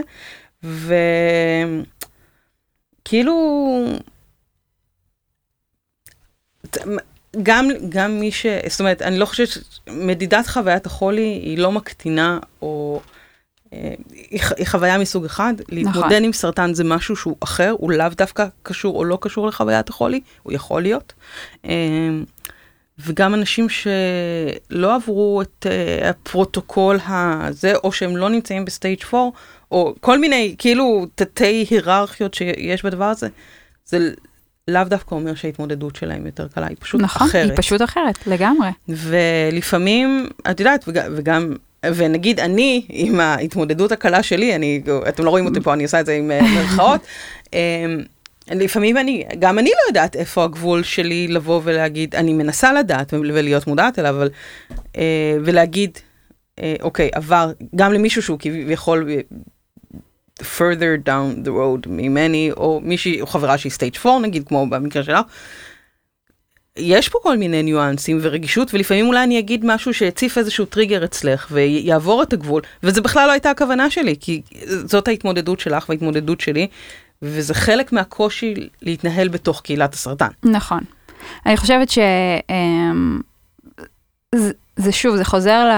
וכאילו, 3.03 3.35
גם, 7.43 7.69
גם 7.89 8.19
מי 8.19 8.31
ש... 8.31 8.45
זאת 8.69 8.79
אומרת, 8.79 9.01
אני 9.01 9.19
לא 9.19 9.25
חושבת 9.25 9.47
שמדידת 9.49 10.47
חוויית 10.47 10.85
החולי 10.85 11.21
היא 11.21 11.57
לא 11.57 11.71
מקטינה, 11.71 12.39
או... 12.61 13.01
אה, 13.73 13.93
היא 14.11 14.39
היא 14.57 14.67
חוויה 14.67 14.97
מסוג 14.97 15.25
אחד, 15.25 15.53
להתמודד 15.69 16.23
עם 16.23 16.33
סרטן 16.33 16.73
זה 16.73 16.83
משהו 16.83 17.15
שהוא 17.15 17.35
אחר, 17.39 17.75
הוא 17.77 17.91
לאו 17.91 18.09
דווקא 18.17 18.45
קשור 18.63 18.95
או 18.95 19.05
לא 19.05 19.17
קשור 19.21 19.47
לחוויית 19.47 19.89
החולי, 19.89 20.21
הוא 20.43 20.53
יכול 20.53 20.81
להיות. 20.81 21.13
אה, 21.65 21.71
וגם 22.99 23.33
אנשים 23.33 23.67
שלא 23.69 24.95
עברו 24.95 25.41
את 25.41 25.65
אה, 25.69 26.09
הפרוטוקול 26.09 26.99
הזה, 27.07 27.73
או 27.83 27.91
שהם 27.91 28.17
לא 28.17 28.29
נמצאים 28.29 28.65
ב 28.65 28.71
stage 28.71 28.99
4, 29.13 29.37
או 29.71 29.95
כל 29.99 30.19
מיני 30.19 30.55
כאילו 30.57 31.05
תתי 31.15 31.65
היררכיות 31.69 32.33
שיש 32.33 32.85
בדבר 32.85 33.05
הזה, 33.05 33.27
זה 33.85 34.13
לאו 34.67 34.83
דווקא 34.83 35.15
אומר 35.15 35.35
שההתמודדות 35.35 35.95
שלהם 35.95 36.25
יותר 36.25 36.47
קלה, 36.47 36.67
היא 36.67 36.77
פשוט 36.79 37.01
נכון, 37.01 37.27
אחרת. 37.27 37.49
היא 37.49 37.57
פשוט 37.57 37.81
אחרת, 37.81 38.27
לגמרי. 38.27 38.69
ולפעמים, 38.89 40.27
את 40.51 40.59
יודעת, 40.59 40.85
וגם, 40.87 41.13
וגם, 41.15 41.53
ונגיד 41.85 42.39
אני, 42.39 42.85
עם 42.89 43.19
ההתמודדות 43.19 43.91
הקלה 43.91 44.23
שלי, 44.23 44.55
אני, 44.55 44.81
אתם 45.09 45.25
לא 45.25 45.29
רואים 45.29 45.45
אותי 45.45 45.61
פה, 45.61 45.73
אני 45.73 45.83
עושה 45.83 45.99
את 45.99 46.05
זה 46.05 46.13
עם 46.13 46.31
אה, 46.31 46.41
מירכאות, 46.41 47.01
אמ, 47.53 47.59
לפעמים 48.51 48.97
אני, 48.97 49.23
גם 49.39 49.59
אני 49.59 49.69
לא 49.69 49.89
יודעת 49.89 50.15
איפה 50.15 50.43
הגבול 50.43 50.83
שלי 50.83 51.27
לבוא 51.27 51.61
ולהגיד, 51.63 52.15
אני 52.15 52.33
מנסה 52.33 52.73
לדעת 52.73 53.13
ולהיות 53.13 53.67
מודעת 53.67 53.99
אליו, 53.99 54.15
אבל, 54.15 54.29
אה, 54.97 55.37
ולהגיד, 55.43 55.97
אה, 56.59 56.75
אוקיי, 56.81 57.09
עבר, 57.13 57.51
גם 57.75 57.93
למישהו 57.93 58.21
שהוא 58.21 58.39
כביכול 58.39 59.09
further 60.41 61.07
down 61.07 61.45
the 61.45 61.49
road 61.49 61.87
ממני, 61.89 62.51
או 62.57 62.81
מישהי, 62.83 63.21
או 63.21 63.27
חברה 63.27 63.57
שהיא 63.57 63.71
stage 63.71 63.99
4 64.05 64.19
נגיד, 64.19 64.47
כמו 64.47 64.69
במקרה 64.69 65.03
שלך, 65.03 65.21
יש 66.77 67.09
פה 67.09 67.19
כל 67.23 67.37
מיני 67.37 67.63
ניואנסים 67.63 68.19
ורגישות, 68.21 68.73
ולפעמים 68.73 69.07
אולי 69.07 69.23
אני 69.23 69.39
אגיד 69.39 69.65
משהו 69.65 69.93
שהציף 69.93 70.37
איזשהו 70.37 70.65
טריגר 70.65 71.05
אצלך 71.05 71.47
ויעבור 71.51 72.23
את 72.23 72.33
הגבול, 72.33 72.61
וזה 72.83 73.01
בכלל 73.01 73.27
לא 73.27 73.31
הייתה 73.31 73.49
הכוונה 73.49 73.89
שלי, 73.89 74.15
כי 74.19 74.41
זאת 74.65 75.07
ההתמודדות 75.07 75.59
שלך 75.59 75.89
וההתמודדות 75.89 76.41
שלי, 76.41 76.67
וזה 77.21 77.53
חלק 77.53 77.93
מהקושי 77.93 78.53
להתנהל 78.81 79.27
בתוך 79.27 79.61
קהילת 79.61 79.93
הסרטן. 79.93 80.27
נכון. 80.43 80.79
אני 81.45 81.57
חושבת 81.57 81.89
ש... 81.89 81.99
אמ, 82.49 83.19
זה, 84.35 84.51
זה 84.75 84.91
שוב, 84.91 85.15
זה 85.15 85.25
חוזר, 85.25 85.65
ל, 85.65 85.73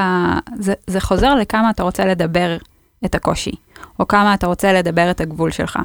זה, 0.60 0.74
זה 0.88 1.00
חוזר 1.00 1.36
לכמה 1.36 1.70
אתה 1.70 1.84
רוצה 1.84 2.06
לדבר 2.06 2.58
את 3.06 3.16
הקושי, 3.16 3.52
או 4.00 4.08
כמה 4.08 4.34
אתה 4.34 4.48
רוצה 4.48 4.74
לדבר 4.74 5.12
את 5.12 5.22
הגבול 5.22 5.52
שלך. 5.52 5.80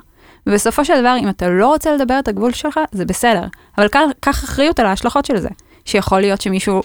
ובסופו 0.46 0.84
של 0.84 1.00
דבר, 1.00 1.16
אם 1.20 1.28
אתה 1.28 1.48
לא 1.48 1.66
רוצה 1.66 1.92
לדבר 1.92 2.18
את 2.18 2.28
הגבול 2.28 2.52
שלך, 2.52 2.80
זה 2.92 3.04
בסדר. 3.04 3.44
אבל 3.78 3.88
קח- 4.20 4.44
אחריות 4.44 4.78
על 4.80 4.86
ההשלכות 4.86 5.24
של 5.24 5.38
זה. 5.38 5.48
שיכול 5.84 6.20
להיות 6.20 6.40
שמישהו 6.40 6.82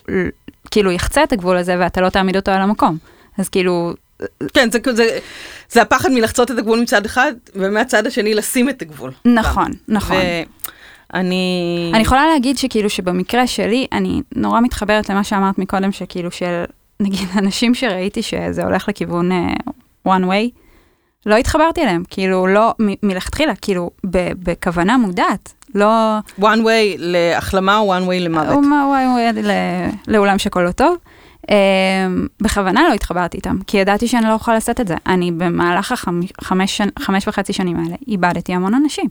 כאילו 0.71 0.91
יחצה 0.91 1.23
את 1.23 1.33
הגבול 1.33 1.57
הזה 1.57 1.75
ואתה 1.79 2.01
לא 2.01 2.09
תעמיד 2.09 2.35
אותו 2.35 2.51
על 2.51 2.61
המקום. 2.61 2.97
אז 3.37 3.49
כאילו, 3.49 3.93
כן, 4.53 4.69
זה, 4.71 4.79
זה, 4.93 5.19
זה 5.69 5.81
הפחד 5.81 6.11
מלחצות 6.11 6.51
את 6.51 6.57
הגבול 6.57 6.79
מצד 6.79 7.05
אחד, 7.05 7.31
ומהצד 7.55 8.07
השני 8.07 8.33
לשים 8.33 8.69
את 8.69 8.81
הגבול. 8.81 9.11
נכון, 9.25 9.71
נכון. 9.87 10.17
ואני... 11.13 11.91
אני 11.93 12.01
יכולה 12.01 12.27
להגיד 12.27 12.57
שכאילו 12.57 12.89
שבמקרה 12.89 13.47
שלי, 13.47 13.87
אני 13.91 14.21
נורא 14.35 14.61
מתחברת 14.61 15.09
למה 15.09 15.23
שאמרת 15.23 15.57
מקודם, 15.57 15.91
שכאילו 15.91 16.31
של, 16.31 16.63
נגיד, 16.99 17.27
אנשים 17.37 17.75
שראיתי 17.75 18.21
שזה 18.21 18.63
הולך 18.63 18.89
לכיוון 18.89 19.31
uh, 19.31 19.71
one 20.07 20.21
way, 20.23 20.49
לא 21.25 21.35
התחברתי 21.35 21.81
אליהם, 21.81 22.03
כאילו 22.09 22.47
לא, 22.47 22.73
מ- 22.81 23.07
מלכתחילה, 23.07 23.55
כאילו 23.55 23.91
ב- 24.05 24.31
בכוונה 24.43 24.97
מודעת, 24.97 25.53
לא... 25.75 26.17
one 26.39 26.43
way 26.43 26.95
להחלמה 26.97 27.77
או 27.77 27.97
one 27.97 28.07
way 28.09 28.19
למוות. 28.19 28.47
וואי 28.47 29.07
וואי 29.07 29.43
ל- 29.43 29.51
לעולם 30.07 30.39
שכולו 30.39 30.71
טוב. 30.71 30.97
Um, 31.47 31.51
בכוונה 32.41 32.81
לא 32.89 32.93
התחברתי 32.93 33.38
איתם, 33.38 33.57
כי 33.67 33.77
ידעתי 33.77 34.07
שאני 34.07 34.25
לא 34.25 34.33
אוכל 34.33 34.55
לשאת 34.55 34.81
את 34.81 34.88
זה. 34.88 34.95
אני 35.07 35.31
במהלך 35.31 35.91
החמש 35.91 36.81
חמש 36.99 37.27
וחצי 37.27 37.53
שנים 37.53 37.77
האלה 37.79 37.95
איבדתי 38.07 38.53
המון 38.53 38.73
אנשים. 38.73 39.05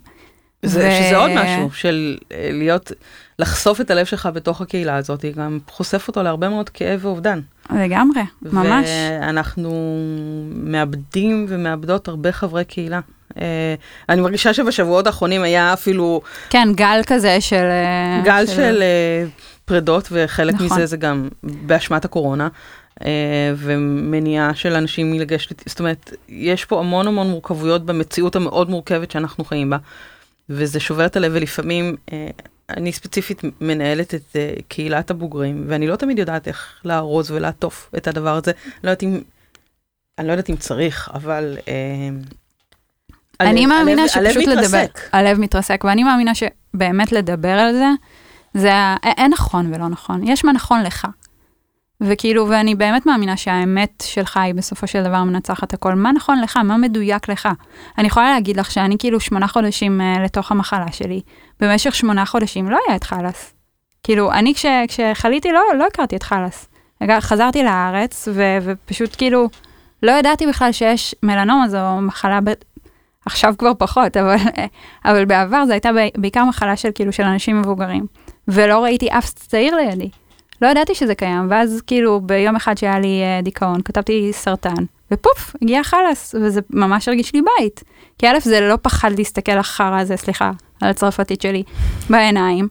זה, 0.62 0.88
ו- 0.88 1.02
שזה 1.08 1.16
עוד 1.16 1.30
משהו, 1.34 1.70
של 1.72 2.18
אה, 2.32 2.48
להיות, 2.52 2.92
לחשוף 3.38 3.80
את 3.80 3.90
הלב 3.90 4.06
שלך 4.06 4.28
בתוך 4.34 4.60
הקהילה 4.60 4.96
הזאת, 4.96 5.24
גם 5.36 5.58
חושף 5.70 6.08
אותו 6.08 6.22
להרבה 6.22 6.48
מאוד 6.48 6.68
כאב 6.68 7.04
ואובדן. 7.04 7.40
לגמרי, 7.70 8.20
ממש. 8.42 8.88
ואנחנו 9.20 9.98
מאבדים 10.54 11.46
ומאבדות 11.48 12.08
הרבה 12.08 12.32
חברי 12.32 12.64
קהילה. 12.64 13.00
אה, 13.40 13.74
אני 14.08 14.20
מרגישה 14.20 14.54
שבשבועות 14.54 15.06
האחרונים 15.06 15.42
היה 15.42 15.72
אפילו 15.72 16.20
כן, 16.50 16.68
גל 16.74 17.00
כזה 17.06 17.40
של... 17.40 17.56
אה, 17.56 18.22
גל 18.24 18.46
של 18.46 18.82
אה, 18.82 19.24
פרדות, 19.64 20.08
וחלק 20.12 20.54
נכון. 20.54 20.66
מזה 20.66 20.86
זה 20.86 20.96
גם 20.96 21.28
באשמת 21.42 22.04
הקורונה. 22.04 22.48
אה, 23.04 23.52
ומניעה 23.56 24.54
של 24.54 24.74
אנשים 24.74 25.10
מלגשת, 25.10 25.68
זאת 25.68 25.80
אומרת, 25.80 26.14
יש 26.28 26.64
פה 26.64 26.78
המון 26.78 27.06
המון 27.06 27.30
מורכבויות 27.30 27.86
במציאות 27.86 28.36
המאוד 28.36 28.70
מורכבת 28.70 29.10
שאנחנו 29.10 29.44
חיים 29.44 29.70
בה, 29.70 29.76
וזה 30.50 30.80
שובר 30.80 31.06
את 31.06 31.16
הלב, 31.16 31.32
ולפעמים 31.34 31.96
אה, 32.12 32.28
אני 32.76 32.92
ספציפית 32.92 33.42
מנהלת 33.60 34.14
את 34.14 34.36
אה, 34.36 34.52
קהילת 34.68 35.10
הבוגרים, 35.10 35.64
ואני 35.68 35.86
לא 35.86 35.96
תמיד 35.96 36.18
יודעת 36.18 36.48
איך 36.48 36.80
לארוז 36.84 37.30
ולעטוף 37.30 37.90
את 37.96 38.06
הדבר 38.06 38.34
הזה. 38.36 38.52
לא 38.84 38.90
יודעת 38.90 39.02
אם, 39.02 39.20
אני 40.18 40.26
לא 40.26 40.32
יודעת 40.32 40.50
אם 40.50 40.56
צריך, 40.56 41.10
אבל... 41.14 41.56
אני 43.40 43.60
הלב- 43.64 43.68
מאמינה 43.68 44.02
הלב- 44.02 44.10
הלב 44.16 44.32
שפשוט 44.32 44.48
לדבר, 44.48 44.62
מתרסק. 44.84 45.00
הלב 45.12 45.38
מתרסק, 45.40 45.84
ואני 45.84 46.04
מאמינה 46.04 46.32
שבאמת 46.34 47.12
לדבר 47.12 47.48
על 47.52 47.72
זה, 47.74 47.86
זה, 48.54 48.70
אין 49.16 49.30
נכון 49.32 49.74
ולא 49.74 49.88
נכון, 49.88 50.28
יש 50.28 50.44
מה 50.44 50.52
נכון 50.52 50.82
לך. 50.82 51.06
וכאילו, 52.00 52.48
ואני 52.48 52.74
באמת 52.74 53.06
מאמינה 53.06 53.36
שהאמת 53.36 54.04
שלך 54.06 54.36
היא 54.36 54.54
בסופו 54.54 54.86
של 54.86 55.02
דבר 55.02 55.24
מנצחת 55.24 55.74
הכל. 55.74 55.94
מה 55.94 56.12
נכון 56.12 56.40
לך? 56.40 56.56
מה 56.56 56.76
מדויק 56.76 57.28
לך? 57.28 57.48
אני 57.98 58.06
יכולה 58.06 58.30
להגיד 58.30 58.56
לך 58.56 58.70
שאני 58.70 58.96
כאילו 58.98 59.20
שמונה 59.20 59.48
חודשים 59.48 60.00
uh, 60.00 60.20
לתוך 60.20 60.52
המחלה 60.52 60.92
שלי, 60.92 61.20
במשך 61.60 61.94
שמונה 61.94 62.26
חודשים 62.26 62.70
לא 62.70 62.78
היה 62.86 62.96
את 62.96 63.04
חלאס. 63.04 63.54
כאילו, 64.02 64.32
אני 64.32 64.54
כש, 64.54 64.66
כשחליתי 64.88 65.52
לא, 65.52 65.60
לא 65.78 65.86
הכרתי 65.86 66.16
את 66.16 66.22
חלאס. 66.22 66.68
חזרתי 67.20 67.62
לארץ, 67.62 68.28
ו, 68.32 68.58
ופשוט 68.62 69.16
כאילו, 69.16 69.48
לא 70.02 70.12
ידעתי 70.12 70.46
בכלל 70.46 70.72
שיש 70.72 71.14
מלנומה, 71.22 71.68
זו 71.68 71.78
מחלה, 72.00 72.40
ב... 72.44 72.50
עכשיו 73.26 73.54
כבר 73.58 73.72
פחות, 73.78 74.16
אבל, 74.16 74.36
אבל 75.04 75.24
בעבר 75.24 75.66
זו 75.66 75.72
הייתה 75.72 75.90
בעיקר 76.16 76.44
מחלה 76.44 76.76
של 76.76 76.88
כאילו 76.94 77.12
של 77.12 77.22
אנשים 77.22 77.60
מבוגרים. 77.60 78.06
ולא 78.48 78.84
ראיתי 78.84 79.08
אף 79.08 79.30
צעיר 79.30 79.76
לידי. 79.76 80.10
לא 80.62 80.68
ידעתי 80.68 80.94
שזה 80.94 81.14
קיים, 81.14 81.46
ואז 81.50 81.82
כאילו 81.86 82.20
ביום 82.20 82.56
אחד 82.56 82.78
שהיה 82.78 82.98
לי 83.00 83.22
אה, 83.22 83.40
דיכאון, 83.42 83.82
כתבתי 83.84 84.32
סרטן, 84.32 84.74
ופוף, 85.12 85.56
הגיע 85.62 85.82
חלאס, 85.84 86.34
וזה 86.42 86.60
ממש 86.70 87.08
הרגיש 87.08 87.34
לי 87.34 87.40
בית. 87.58 87.84
כי 88.18 88.26
א', 88.28 88.38
זה 88.40 88.60
לא 88.60 88.78
פחד 88.82 89.10
להסתכל 89.18 89.58
החרא 89.58 90.00
הזה, 90.00 90.16
סליחה, 90.16 90.50
על 90.80 90.90
הצרפתית 90.90 91.40
שלי, 91.40 91.62
בעיניים. 92.10 92.68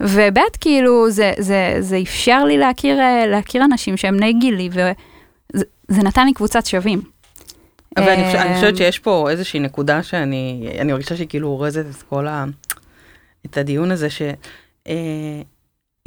וב', 0.00 0.38
כאילו, 0.60 1.10
זה, 1.10 1.32
זה, 1.38 1.76
זה 1.80 1.98
אפשר 2.02 2.44
לי 2.44 2.58
להכיר, 2.58 3.00
אה, 3.00 3.26
להכיר 3.26 3.64
אנשים 3.64 3.96
שהם 3.96 4.16
בני 4.16 4.32
גילי, 4.32 4.68
וזה 4.72 4.92
זה 5.88 6.02
נתן 6.02 6.26
לי 6.26 6.32
קבוצת 6.32 6.66
שווים. 6.66 7.02
אבל 7.96 8.08
אני, 8.08 8.24
חושב- 8.24 8.36
אה, 8.38 8.42
אני 8.42 8.54
חושבת 8.54 8.76
שיש 8.76 8.98
פה 8.98 9.30
איזושהי 9.30 9.60
נקודה 9.60 10.02
שאני, 10.02 10.68
אני 10.80 10.92
מרגישה 10.92 11.16
שהיא 11.16 11.28
כאילו 11.28 11.48
אורזת 11.48 11.84
את 11.90 12.02
כל 12.02 12.26
ה... 12.26 12.44
את 13.46 13.56
הדיון 13.56 13.90
הזה, 13.90 14.08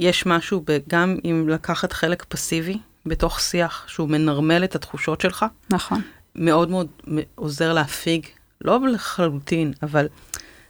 שיש 0.01 0.25
משהו, 0.25 0.63
גם 0.89 1.17
אם 1.25 1.49
לקחת 1.49 1.93
חלק 1.93 2.23
פסיבי 2.23 2.77
בתוך 3.05 3.39
שיח 3.39 3.85
שהוא 3.87 4.09
מנרמל 4.09 4.63
את 4.63 4.75
התחושות 4.75 5.21
שלך, 5.21 5.45
נכון. 5.69 6.01
מאוד 6.35 6.69
מאוד 6.69 6.87
עוזר 7.35 7.73
להפיג, 7.73 8.25
לא 8.61 8.79
לחלוטין, 8.87 9.73
אבל 9.83 10.07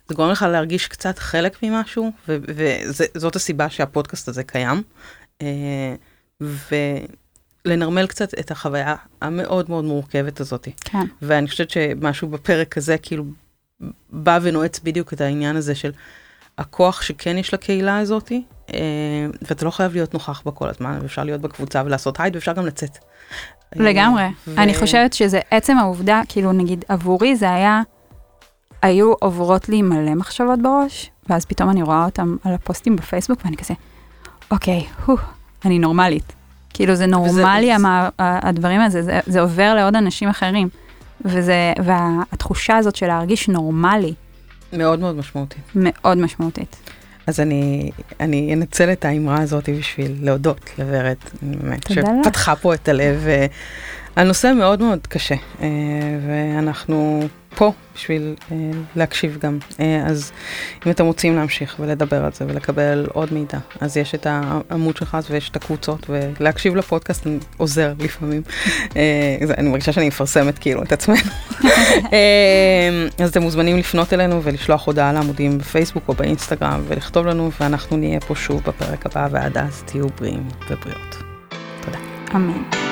זה 0.08 0.16
גורם 0.16 0.32
לך 0.32 0.42
להרגיש 0.52 0.88
קצת 0.88 1.20
חלק 1.20 1.64
ממשהו, 1.64 2.12
וזאת 2.28 3.36
הסיבה 3.36 3.70
שהפודקאסט 3.70 4.28
הזה 4.28 4.44
קיים. 4.44 4.84
אה, 5.42 5.96
ולנרמל 7.66 8.08
קצת 8.08 8.34
את 8.40 8.52
החוויה 8.52 8.96
המאוד 9.22 9.70
מאוד 9.70 9.86
מורכבת 9.86 10.40
הזאת. 10.40 10.68
כן. 10.80 11.06
ואני 11.22 11.48
חושבת 11.48 11.70
שמשהו 11.70 12.28
בפרק 12.28 12.78
הזה 12.78 12.98
כאילו 12.98 13.26
בא 14.10 14.40
ונועץ 14.42 14.80
בדיוק 14.80 15.14
את 15.14 15.22
העניין 15.22 15.56
הזה 15.56 15.76
של 15.76 15.92
הכוח 16.58 17.02
שכן 17.02 17.38
יש 17.38 17.54
לקהילה 17.54 17.98
הזאת, 18.00 18.32
אה, 18.74 18.78
ואתה 19.42 19.66
לא 19.66 19.72
חייב 19.72 19.94
להיות 19.94 20.14
נוכח 20.14 20.42
בה 20.46 20.52
כל 20.52 20.70
הזמן, 20.70 21.00
ואפשר 21.02 21.24
להיות 21.24 21.42
בקבוצה 21.42 21.82
ולעשות 21.86 22.20
הייד, 22.20 22.36
ואפשר 22.36 22.54
גם 22.54 22.66
לצאת. 22.66 22.98
לגמרי. 23.76 24.24
ו- 24.48 24.58
אני 24.58 24.74
חושבת 24.76 25.14
שזה 25.14 25.40
עצם 25.52 25.78
העובדה, 25.78 26.22
כאילו 26.30 26.52
נגיד 26.52 26.86
עבורי 26.88 27.36
זה 27.36 27.52
היה, 27.54 27.82
היו 28.82 29.14
עוברות 29.20 29.70
לי 29.70 29.82
מלא 29.82 30.16
מחשבות 30.16 30.62
בראש, 30.62 31.12
ואז 31.30 31.46
פתאום 31.46 31.70
אני 31.70 31.82
רואה 31.84 32.06
אותם 32.06 32.36
על 32.44 32.54
הפוסטים 32.54 32.96
בפייסבוק, 32.96 33.40
ואני 33.46 33.58
כזה, 33.58 33.74
אוקיי, 34.52 34.86
הו, 35.06 35.18
אני 35.66 35.80
נורמלית. 35.80 36.34
כאילו 36.74 36.96
זה 36.96 37.06
נורמלי, 37.06 37.66
וזה- 37.66 37.76
המה, 37.76 38.10
הדברים 38.20 38.82
הזה, 38.82 39.02
זה, 39.02 39.20
זה 39.28 39.42
עובר 39.42 39.74
לעוד 39.76 39.96
אנשים 39.96 40.30
אחרים. 40.30 40.70
וזה, 41.26 41.74
והתחושה 41.84 42.78
הזאת 42.78 42.96
של 42.96 43.08
להרגיש 43.08 43.50
נורמלי, 43.50 44.14
מאוד 44.74 45.00
מאוד 45.00 45.16
משמעותי. 45.16 45.58
מאוד 45.76 46.18
משמעותית. 46.18 46.76
אז 47.28 47.40
אני, 47.40 47.92
אני 48.20 48.54
אנצל 48.54 48.92
את 48.92 49.06
האמרה 49.06 49.42
הזאת 49.42 49.70
בשביל 49.70 50.16
להודות 50.22 50.70
לוורד, 50.80 51.16
באמת, 51.42 51.86
תודה 51.88 52.02
לך. 52.02 52.08
שפתחה 52.24 52.56
פה 52.56 52.74
את 52.74 52.88
הלב. 52.88 53.26
הנושא 54.18 54.52
מאוד 54.56 54.82
מאוד 54.82 55.08
קשה, 55.08 55.36
אה, 55.62 55.68
ואנחנו 56.28 57.28
פה 57.56 57.72
בשביל 57.96 58.36
אה, 58.52 58.58
להקשיב 58.96 59.38
גם. 59.42 59.58
אה, 59.80 60.04
אז 60.06 60.32
אם 60.86 60.92
אתם 60.92 61.06
רוצים 61.06 61.36
להמשיך 61.36 61.76
ולדבר 61.80 62.26
על 62.26 62.32
זה 62.34 62.46
ולקבל 62.48 63.08
עוד 63.14 63.34
מידע, 63.34 63.58
אז 63.82 63.98
יש 63.98 64.16
את 64.16 64.28
העמוד 64.30 64.98
שלך 64.98 65.18
ויש 65.30 65.50
את 65.50 65.56
הקבוצות, 65.56 66.10
ולהקשיב 66.10 66.76
לפודקאסט 66.76 67.28
עוזר 67.58 67.94
לפעמים. 68.00 68.42
אני 69.58 69.70
מרגישה 69.70 69.92
שאני 69.92 70.08
מפרסמת 70.08 70.60
כאילו 70.60 70.84
את 70.84 70.92
עצמנו. 70.92 71.20
אז 73.24 73.30
אתם 73.30 73.42
מוזמנים 73.42 73.78
לפנות 73.78 74.14
אלינו 74.14 74.44
ולשלוח 74.44 74.86
הודעה 74.88 75.14
לעמודים 75.14 75.58
בפייסבוק 75.58 76.04
או 76.08 76.14
באינסטגרם 76.14 76.84
ולכתוב 76.88 77.28
לנו, 77.28 77.52
ואנחנו 77.60 77.98
נהיה 77.98 78.20
פה 78.20 78.36
שוב 78.36 78.62
בפרק 78.68 79.06
הבא, 79.06 79.28
ועד 79.32 79.58
אז 79.58 79.84
תהיו 79.86 80.08
בריאים 80.20 80.48
ובריאות. 80.70 81.16
תודה. 81.82 81.98
אמן. 82.36 82.87